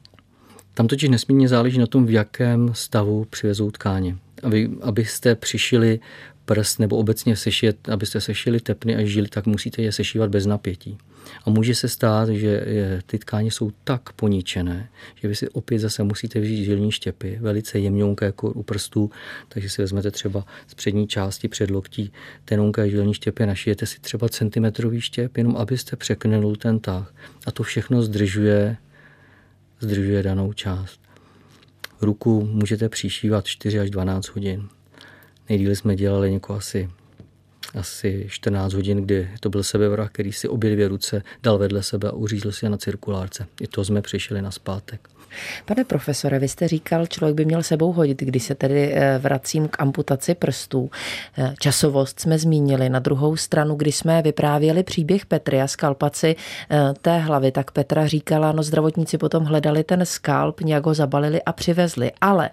Tam 0.73 0.87
totiž 0.87 1.09
nesmírně 1.09 1.47
záleží 1.47 1.79
na 1.79 1.87
tom, 1.87 2.05
v 2.05 2.11
jakém 2.11 2.69
stavu 2.73 3.25
přivezou 3.29 3.71
tkáně. 3.71 4.15
Aby, 4.43 4.69
abyste 4.81 5.35
přišili 5.35 5.99
prst 6.47 6.79
nebo 6.79 6.97
obecně 6.97 7.35
sešijet, 7.35 7.89
abyste 7.89 8.21
sešili 8.21 8.59
tepny 8.59 8.95
a 8.95 9.05
žili, 9.05 9.27
tak 9.27 9.45
musíte 9.45 9.81
je 9.81 9.91
sešívat 9.91 10.29
bez 10.29 10.45
napětí. 10.45 10.97
A 11.45 11.49
může 11.49 11.75
se 11.75 11.87
stát, 11.87 12.29
že 12.29 12.65
ty 13.05 13.17
tkáně 13.17 13.51
jsou 13.51 13.71
tak 13.83 14.13
poničené, 14.13 14.89
že 15.15 15.27
vy 15.27 15.35
si 15.35 15.49
opět 15.49 15.79
zase 15.79 16.03
musíte 16.03 16.39
vzít 16.39 16.65
žilní 16.65 16.91
štěpy, 16.91 17.37
velice 17.41 17.79
jemňonké 17.79 18.25
jako 18.25 18.51
u 18.51 18.63
prstů, 18.63 19.11
takže 19.49 19.69
si 19.69 19.81
vezmete 19.81 20.11
třeba 20.11 20.45
z 20.67 20.73
přední 20.73 21.07
části 21.07 21.47
předloktí 21.47 22.11
tenonké 22.45 22.89
žilní 22.89 23.13
štěpy, 23.13 23.45
našijete 23.45 23.85
si 23.85 23.99
třeba 23.99 24.29
centimetrový 24.29 25.01
štěp, 25.01 25.37
jenom 25.37 25.57
abyste 25.57 25.95
překnul 25.95 26.55
ten 26.55 26.79
tah. 26.79 27.13
A 27.45 27.51
to 27.51 27.63
všechno 27.63 28.01
zdržuje, 28.01 28.77
zdržuje 29.79 30.23
danou 30.23 30.53
část. 30.53 30.99
Ruku 32.01 32.45
můžete 32.51 32.89
přišívat 32.89 33.45
4 33.45 33.79
až 33.79 33.89
12 33.89 34.27
hodin. 34.27 34.67
Nejdíle 35.49 35.75
jsme 35.75 35.95
dělali 35.95 36.31
někoho 36.31 36.57
asi 36.57 36.89
asi 37.75 38.25
14 38.29 38.73
hodin, 38.73 39.01
kdy 39.01 39.29
to 39.39 39.49
byl 39.49 39.63
sebevrah, 39.63 40.11
který 40.11 40.33
si 40.33 40.47
obě 40.47 40.73
dvě 40.73 40.87
ruce 40.87 41.23
dal 41.43 41.57
vedle 41.57 41.83
sebe 41.83 42.09
a 42.09 42.11
uřízl 42.11 42.51
si 42.51 42.65
je 42.65 42.69
na 42.69 42.77
cirkulárce. 42.77 43.47
I 43.61 43.67
to 43.67 43.85
jsme 43.85 44.01
přišli 44.01 44.41
na 44.41 44.51
zpátek. 44.51 45.09
Pane 45.65 45.83
profesore, 45.83 46.39
vy 46.39 46.47
jste 46.47 46.67
říkal, 46.67 47.07
člověk 47.07 47.35
by 47.35 47.45
měl 47.45 47.63
sebou 47.63 47.91
hodit, 47.91 48.21
když 48.21 48.43
se 48.43 48.55
tedy 48.55 48.93
eh, 48.93 49.19
vracím 49.19 49.67
k 49.67 49.81
amputaci 49.81 50.35
prstů. 50.35 50.89
Eh, 51.37 51.53
časovost 51.59 52.19
jsme 52.19 52.39
zmínili. 52.39 52.89
Na 52.89 52.99
druhou 52.99 53.35
stranu, 53.35 53.75
když 53.75 53.95
jsme 53.95 54.21
vyprávěli 54.21 54.83
příběh 54.83 55.25
Petry 55.25 55.61
a 55.61 55.67
skalpaci 55.67 56.35
eh, 56.71 56.93
té 57.01 57.17
hlavy, 57.17 57.51
tak 57.51 57.71
Petra 57.71 58.07
říkala, 58.07 58.51
no 58.51 58.63
zdravotníci 58.63 59.17
potom 59.17 59.43
hledali 59.43 59.83
ten 59.83 60.05
skalp, 60.05 60.61
nějak 60.61 60.85
ho 60.85 60.93
zabalili 60.93 61.41
a 61.41 61.51
přivezli. 61.51 62.11
Ale 62.21 62.49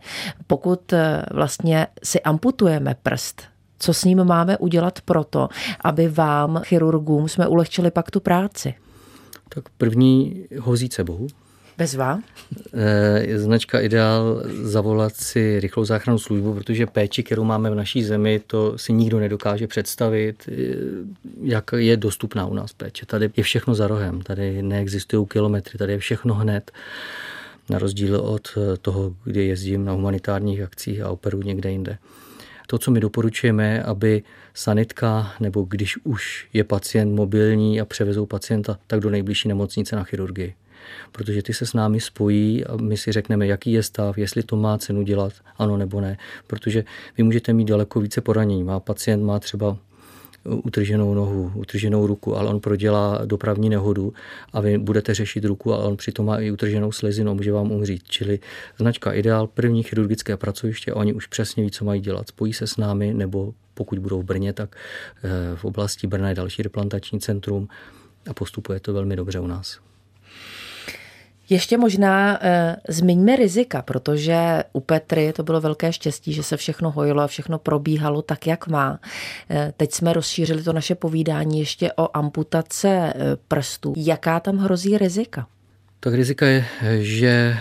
pokud 0.47 0.95
vlastně 1.31 1.87
si 2.05 2.21
amputujeme 2.21 2.97
prst, 3.03 3.43
co 3.79 3.95
s 3.95 4.05
ním 4.05 4.25
máme 4.25 4.59
udělat 4.59 5.01
proto, 5.01 5.49
aby 5.81 6.09
vám, 6.09 6.61
chirurgům, 6.65 7.29
jsme 7.29 7.49
ulehčili 7.49 7.91
pak 7.91 8.11
tu 8.11 8.21
práci? 8.21 8.75
Tak 9.49 9.65
první 9.69 10.45
ho 10.61 10.73
vzít 10.73 10.93
sebou. 10.93 11.27
Bezva? 11.79 12.21
Je 13.19 13.39
značka 13.39 13.81
Ideál 13.81 14.43
zavolat 14.63 15.17
si 15.17 15.61
rychlou 15.61 15.85
záchranu 15.85 16.19
službu, 16.19 16.55
protože 16.55 16.87
péči, 16.87 17.23
kterou 17.23 17.45
máme 17.45 17.71
v 17.71 17.75
naší 17.75 18.03
zemi, 18.05 18.41
to 18.47 18.79
si 18.79 18.93
nikdo 18.93 19.21
nedokáže 19.21 19.67
představit, 19.67 20.49
jak 21.43 21.71
je 21.77 21.97
dostupná 21.97 22.47
u 22.47 22.55
nás 22.55 22.73
péče. 22.73 23.07
Tady 23.07 23.31
je 23.37 23.43
všechno 23.43 23.75
za 23.75 23.87
rohem, 23.87 24.23
tady 24.23 24.63
neexistují 24.63 25.27
kilometry, 25.27 25.79
tady 25.79 25.93
je 25.93 25.99
všechno 25.99 26.35
hned. 26.35 26.73
Na 27.71 27.79
rozdíl 27.79 28.17
od 28.17 28.59
toho, 28.83 29.15
kdy 29.25 29.47
jezdím 29.47 29.85
na 29.85 29.93
humanitárních 29.93 30.63
akcích 30.63 31.01
a 31.01 31.09
operu 31.09 31.43
někde 31.43 31.71
jinde. 31.71 31.99
To, 32.67 32.79
co 32.79 32.91
my 32.91 33.01
doporučujeme, 33.01 33.83
aby 33.83 34.23
sanitka, 34.55 35.33
nebo 35.41 35.63
když 35.63 35.97
už 36.05 36.49
je 36.53 36.65
pacient 36.65 37.15
mobilní 37.15 37.81
a 37.81 37.85
převezou 37.85 38.27
pacienta, 38.27 38.79
tak 38.87 39.01
do 39.01 39.11
nejbližší 39.11 39.49
nemocnice 39.49 39.97
na 39.97 40.05
chirurgii. 40.05 40.55
Protože 41.13 41.43
ty 41.43 41.55
se 41.55 41.67
s 41.67 41.73
námi 41.73 42.01
spojí 42.01 42.65
a 42.65 42.77
my 42.77 42.97
si 42.97 43.13
řekneme, 43.13 43.47
jaký 43.47 43.73
je 43.73 43.83
stav, 43.83 44.19
jestli 44.19 44.43
to 44.43 44.57
má 44.57 44.79
cenu 44.79 45.03
dělat, 45.03 45.33
ano 45.59 45.77
nebo 45.77 46.01
ne. 46.01 46.19
Protože 46.47 46.85
vy 47.17 47.23
můžete 47.23 47.53
mít 47.53 47.69
daleko 47.69 48.01
více 48.01 48.21
poranění. 48.21 48.65
Má 48.65 48.81
pacient 48.81 49.25
má 49.25 49.39
třeba 49.39 49.77
utrženou 50.45 51.15
nohu, 51.15 51.53
utrženou 51.55 52.07
ruku, 52.07 52.37
ale 52.37 52.49
on 52.51 52.61
prodělá 52.61 53.25
dopravní 53.25 53.69
nehodu 53.69 54.13
a 54.53 54.61
vy 54.61 54.79
budete 54.79 55.15
řešit 55.15 55.45
ruku, 55.45 55.73
ale 55.73 55.85
on 55.85 55.97
přitom 55.97 56.27
má 56.27 56.39
i 56.39 56.51
utrženou 56.51 56.93
slezinu, 56.93 57.35
může 57.35 57.53
vám 57.53 57.73
umřít. 57.73 58.03
Čili 58.09 58.39
značka 58.79 59.13
Ideál, 59.13 59.47
první 59.47 59.83
chirurgické 59.83 60.37
pracoviště, 60.37 60.93
oni 60.93 61.13
už 61.13 61.27
přesně 61.27 61.65
ví, 61.65 61.71
co 61.71 61.85
mají 61.85 62.01
dělat. 62.01 62.29
Spojí 62.29 62.53
se 62.53 62.67
s 62.67 62.77
námi, 62.77 63.15
nebo 63.15 63.55
pokud 63.75 63.99
budou 63.99 64.23
v 64.23 64.25
Brně, 64.25 64.53
tak 64.53 64.77
eh, 65.25 65.57
v 65.57 65.65
oblasti 65.65 66.07
Brna 66.07 66.29
je 66.29 66.35
další 66.35 66.63
replantační 66.63 67.21
centrum 67.21 67.69
a 68.31 68.35
postupuje 68.35 68.81
to 68.81 68.93
velmi 68.93 69.17
dobře 69.17 69.41
u 69.41 69.47
nás. 69.47 69.79
Ještě 71.49 71.79
možná 71.79 72.47
e, 72.47 72.77
zmiňme 72.89 73.37
rizika, 73.37 73.83
protože 73.83 74.65
u 74.73 74.81
Petry 74.81 75.33
to 75.33 75.43
bylo 75.43 75.61
velké 75.61 75.93
štěstí, 75.93 76.33
že 76.33 76.43
se 76.43 76.57
všechno 76.57 76.91
hojilo 76.91 77.23
a 77.23 77.27
všechno 77.27 77.59
probíhalo 77.59 78.23
tak, 78.23 78.47
jak 78.47 78.69
má. 78.69 79.01
E, 79.51 79.73
teď 79.77 79.93
jsme 79.93 80.13
rozšířili 80.13 80.63
to 80.63 80.73
naše 80.73 80.95
povídání 80.95 81.59
ještě 81.59 81.93
o 81.93 82.17
amputace 82.17 82.89
e, 82.89 83.15
prstů. 83.49 83.95
Jaká 83.97 84.41
tam 84.41 84.59
hrozí 84.59 84.99
rizika? 84.99 85.47
Tak 86.01 86.15
rizika 86.15 86.47
je, 86.47 86.65
že 86.99 87.57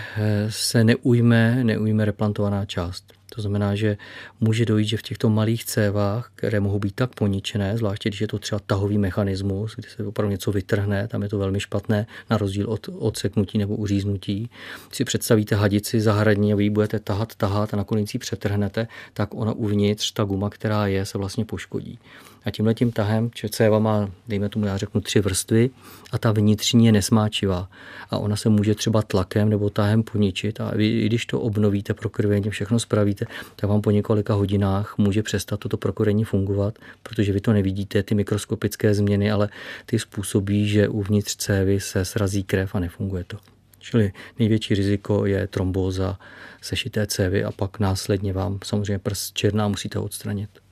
se 0.48 0.84
neujme, 0.84 1.64
neujme 1.64 2.04
replantovaná 2.04 2.64
část. 2.64 3.04
To 3.34 3.42
znamená, 3.42 3.74
že 3.74 3.96
může 4.40 4.64
dojít, 4.64 4.84
že 4.84 4.96
v 4.96 5.02
těchto 5.02 5.30
malých 5.30 5.64
cévách, 5.64 6.30
které 6.34 6.60
mohou 6.60 6.78
být 6.78 6.94
tak 6.94 7.14
poničené, 7.14 7.76
zvláště 7.76 8.08
když 8.08 8.20
je 8.20 8.28
to 8.28 8.38
třeba 8.38 8.60
tahový 8.66 8.98
mechanismus, 8.98 9.74
kdy 9.76 9.88
se 9.88 10.04
opravdu 10.04 10.30
něco 10.30 10.52
vytrhne, 10.52 11.08
tam 11.08 11.22
je 11.22 11.28
to 11.28 11.38
velmi 11.38 11.60
špatné, 11.60 12.06
na 12.30 12.38
rozdíl 12.38 12.70
od 12.70 12.88
odseknutí 12.98 13.58
nebo 13.58 13.76
uříznutí. 13.76 14.50
Když 14.86 14.96
si 14.96 15.04
představíte 15.04 15.54
hadici 15.54 16.00
zahradní 16.00 16.52
a 16.52 16.56
vy 16.56 16.70
budete 16.70 16.98
tahat, 16.98 17.34
tahat 17.34 17.74
a 17.74 17.76
nakonec 17.76 18.14
ji 18.14 18.20
přetrhnete, 18.20 18.88
tak 19.12 19.34
ona 19.34 19.52
uvnitř, 19.52 20.12
ta 20.12 20.24
guma, 20.24 20.50
která 20.50 20.86
je, 20.86 21.06
se 21.06 21.18
vlastně 21.18 21.44
poškodí. 21.44 21.98
A 22.44 22.50
tímhle 22.50 22.74
tím 22.74 22.92
tahem, 22.92 23.30
že 23.36 23.48
céva 23.48 23.78
má, 23.78 24.10
dejme 24.28 24.48
tomu, 24.48 24.66
já 24.66 24.76
řeknu, 24.76 25.00
tři 25.00 25.20
vrstvy 25.20 25.70
a 26.12 26.18
ta 26.18 26.32
vnitřní 26.32 26.86
je 26.86 26.92
nesmáčivá. 26.92 27.68
A 28.10 28.18
ona 28.18 28.36
se 28.36 28.48
může 28.48 28.74
třeba 28.74 29.02
tlakem 29.02 29.48
nebo 29.48 29.70
tahem 29.70 30.02
poničit. 30.02 30.60
A 30.60 30.72
vy, 30.76 30.88
i 30.88 31.06
když 31.06 31.26
to 31.26 31.40
obnovíte 31.40 31.94
prokrvení, 31.94 32.50
všechno 32.50 32.78
spravíte, 32.78 33.26
tak 33.56 33.70
vám 33.70 33.80
po 33.80 33.90
několika 33.90 34.34
hodinách 34.34 34.94
může 34.98 35.22
přestat 35.22 35.60
toto 35.60 35.76
prokrvení 35.76 36.24
fungovat, 36.24 36.78
protože 37.02 37.32
vy 37.32 37.40
to 37.40 37.52
nevidíte, 37.52 38.02
ty 38.02 38.14
mikroskopické 38.14 38.94
změny, 38.94 39.30
ale 39.30 39.48
ty 39.86 39.98
způsobí, 39.98 40.68
že 40.68 40.88
uvnitř 40.88 41.36
cévy 41.36 41.80
se 41.80 42.04
srazí 42.04 42.44
krev 42.44 42.74
a 42.74 42.80
nefunguje 42.80 43.24
to. 43.24 43.36
Čili 43.78 44.12
největší 44.38 44.74
riziko 44.74 45.26
je 45.26 45.46
trombóza 45.46 46.18
sešité 46.62 47.06
cévy 47.06 47.44
a 47.44 47.52
pak 47.52 47.78
následně 47.78 48.32
vám 48.32 48.58
samozřejmě 48.64 48.98
prst 48.98 49.34
černá 49.34 49.68
musíte 49.68 49.98
odstranit. 49.98 50.63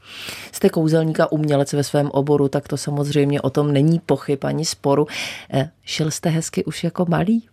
Jste 0.52 0.68
kouzelník 0.68 1.20
a 1.20 1.32
umělec 1.32 1.72
ve 1.72 1.84
svém 1.84 2.10
oboru, 2.10 2.48
tak 2.48 2.68
to 2.68 2.76
samozřejmě 2.76 3.40
o 3.40 3.50
tom 3.50 3.72
není 3.72 4.00
pochyb 4.06 4.44
ani 4.44 4.64
sporu. 4.64 5.06
Eh, 5.52 5.70
šel 5.84 6.10
jste 6.10 6.28
hezky 6.28 6.64
už 6.64 6.84
jako 6.84 7.06
malý? 7.08 7.48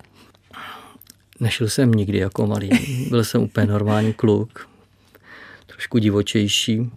Nešel 1.40 1.70
jsem 1.70 1.92
nikdy 1.92 2.18
jako 2.18 2.48
malý. 2.48 2.70
Byl 3.10 3.24
jsem 3.24 3.42
úplně 3.42 3.68
normální 3.68 4.14
kluk. 4.14 4.70
Trošku 5.66 5.98
divočejší. 5.98 6.92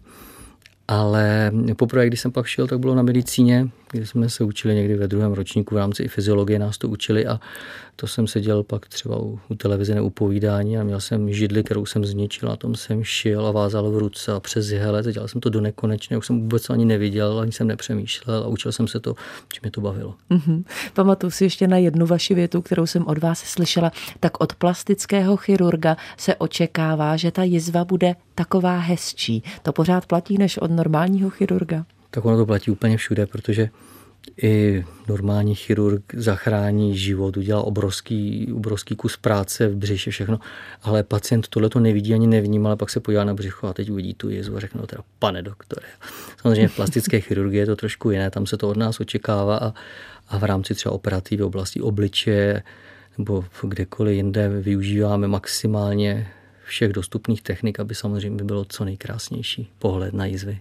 Ale 0.88 1.52
poprvé, 1.76 2.06
když 2.06 2.20
jsem 2.20 2.32
pak 2.32 2.46
šel, 2.46 2.66
tak 2.66 2.78
bylo 2.78 2.94
na 2.94 3.02
medicíně, 3.02 3.68
kde 3.92 4.06
jsme 4.06 4.28
se 4.28 4.44
učili 4.44 4.74
někdy 4.74 4.96
ve 4.96 5.08
druhém 5.08 5.32
ročníku 5.32 5.74
v 5.74 5.78
rámci 5.78 6.02
i 6.02 6.08
fyziologie, 6.08 6.58
nás 6.58 6.78
to 6.78 6.88
učili 6.88 7.26
a 7.26 7.40
to 7.96 8.06
jsem 8.06 8.26
seděl 8.26 8.62
pak 8.62 8.88
třeba 8.88 9.18
u, 9.18 9.40
u 9.48 9.54
televize 9.54 9.94
nebo 9.94 10.10
povídání 10.10 10.78
a 10.78 10.84
měl 10.84 11.00
jsem 11.00 11.32
židli, 11.32 11.64
kterou 11.64 11.86
jsem 11.86 12.04
zničil 12.04 12.50
a 12.50 12.56
tom 12.56 12.74
jsem 12.74 13.04
šil 13.04 13.46
a 13.46 13.50
vázal 13.50 13.90
v 13.90 13.98
ruce 13.98 14.32
a 14.32 14.40
přes 14.40 14.70
jehelec. 14.70 15.06
Dělal 15.06 15.28
jsem 15.28 15.40
to 15.40 15.50
do 15.50 15.60
nekonečně, 15.60 16.18
už 16.18 16.26
jsem 16.26 16.40
vůbec 16.40 16.70
ani 16.70 16.84
neviděl, 16.84 17.40
ani 17.40 17.52
jsem 17.52 17.66
nepřemýšlel 17.66 18.44
a 18.44 18.46
učil 18.46 18.72
jsem 18.72 18.88
se 18.88 19.00
to, 19.00 19.14
čím 19.52 19.60
mě 19.62 19.70
to 19.70 19.80
bavilo. 19.80 20.14
Mm-hmm. 20.30 20.64
Pamatuju 20.94 21.30
si 21.30 21.44
ještě 21.44 21.68
na 21.68 21.76
jednu 21.76 22.06
vaši 22.06 22.34
větu, 22.34 22.62
kterou 22.62 22.86
jsem 22.86 23.06
od 23.06 23.18
vás 23.18 23.38
slyšela. 23.38 23.92
Tak 24.20 24.40
od 24.40 24.54
plastického 24.54 25.36
chirurga 25.36 25.96
se 26.16 26.34
očekává, 26.34 27.16
že 27.16 27.30
ta 27.30 27.42
jizva 27.42 27.84
bude 27.84 28.14
taková 28.34 28.78
hezčí. 28.78 29.42
To 29.62 29.72
pořád 29.72 30.06
platí 30.06 30.38
než 30.38 30.58
od 30.58 30.70
normálního 30.70 31.30
chirurga? 31.30 31.84
Tak 32.14 32.24
ono 32.24 32.36
to 32.36 32.46
platí 32.46 32.70
úplně 32.70 32.96
všude, 32.96 33.26
protože 33.26 33.68
i 34.42 34.84
normální 35.08 35.54
chirurg 35.54 36.02
zachrání 36.14 36.98
život, 36.98 37.36
udělá 37.36 37.62
obrovský, 37.62 38.52
obrovský 38.52 38.96
kus 38.96 39.16
práce 39.16 39.68
v 39.68 39.76
břiše, 39.76 40.10
všechno, 40.10 40.40
ale 40.82 41.02
pacient 41.02 41.48
tohle 41.48 41.68
to 41.68 41.80
nevidí 41.80 42.14
ani 42.14 42.26
nevnímá, 42.26 42.68
ale 42.68 42.76
pak 42.76 42.90
se 42.90 43.00
podívá 43.00 43.24
na 43.24 43.34
břicho 43.34 43.66
a 43.66 43.72
teď 43.72 43.90
uvidí 43.90 44.14
tu 44.14 44.28
jizvu 44.28 44.56
a 44.56 44.60
řekne, 44.60 44.80
no 44.80 44.86
teda 44.86 45.02
pane 45.18 45.42
doktore. 45.42 45.86
Samozřejmě 46.40 46.68
v 46.68 46.76
plastické 46.76 47.20
chirurgii 47.20 47.60
je 47.60 47.66
to 47.66 47.76
trošku 47.76 48.10
jiné, 48.10 48.30
tam 48.30 48.46
se 48.46 48.56
to 48.56 48.68
od 48.68 48.76
nás 48.76 49.00
očekává 49.00 49.56
a, 49.56 49.74
a 50.28 50.38
v 50.38 50.44
rámci 50.44 50.74
třeba 50.74 50.94
operativy 50.94 51.42
oblasti 51.42 51.80
obličeje 51.80 52.62
nebo 53.18 53.44
kdekoliv 53.62 54.16
jinde 54.16 54.48
využíváme 54.48 55.28
maximálně 55.28 56.28
všech 56.64 56.92
dostupných 56.92 57.42
technik, 57.42 57.80
aby 57.80 57.94
samozřejmě 57.94 58.44
bylo 58.44 58.64
co 58.64 58.84
nejkrásnější 58.84 59.70
pohled 59.78 60.14
na 60.14 60.24
jizvy. 60.26 60.60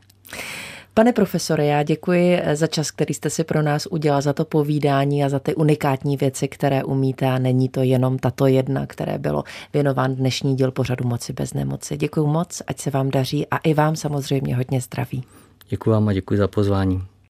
Pane 0.94 1.14
profesore, 1.14 1.66
já 1.66 1.84
děkuji 1.84 2.42
za 2.54 2.68
čas, 2.68 2.92
který 2.92 3.14
jste 3.14 3.30
si 3.30 3.44
pro 3.44 3.62
nás 3.62 3.86
udělal, 3.86 4.22
za 4.22 4.34
to 4.34 4.46
povídání 4.46 5.24
a 5.24 5.30
za 5.30 5.40
ty 5.40 5.56
unikátní 5.56 6.18
věci, 6.18 6.48
které 6.48 6.84
umíte 6.84 7.26
a 7.26 7.40
není 7.40 7.70
to 7.70 7.82
jenom 7.82 8.20
tato 8.20 8.48
jedna, 8.48 8.86
které 8.86 9.18
bylo 9.18 9.44
věnován 9.74 10.16
dnešní 10.16 10.56
díl 10.56 10.72
pořadu 10.72 11.08
Moci 11.08 11.34
bez 11.34 11.54
nemoci. 11.54 11.98
Děkuji 11.98 12.28
moc, 12.28 12.62
ať 12.68 12.80
se 12.80 12.90
vám 12.90 13.10
daří 13.10 13.48
a 13.48 13.58
i 13.58 13.74
vám 13.74 13.96
samozřejmě 13.96 14.56
hodně 14.56 14.82
zdraví. 14.82 15.24
Děkuji 15.70 15.90
vám 15.90 16.08
a 16.08 16.14
děkuji 16.14 16.38
za 16.38 16.48
pozvání. 16.48 17.04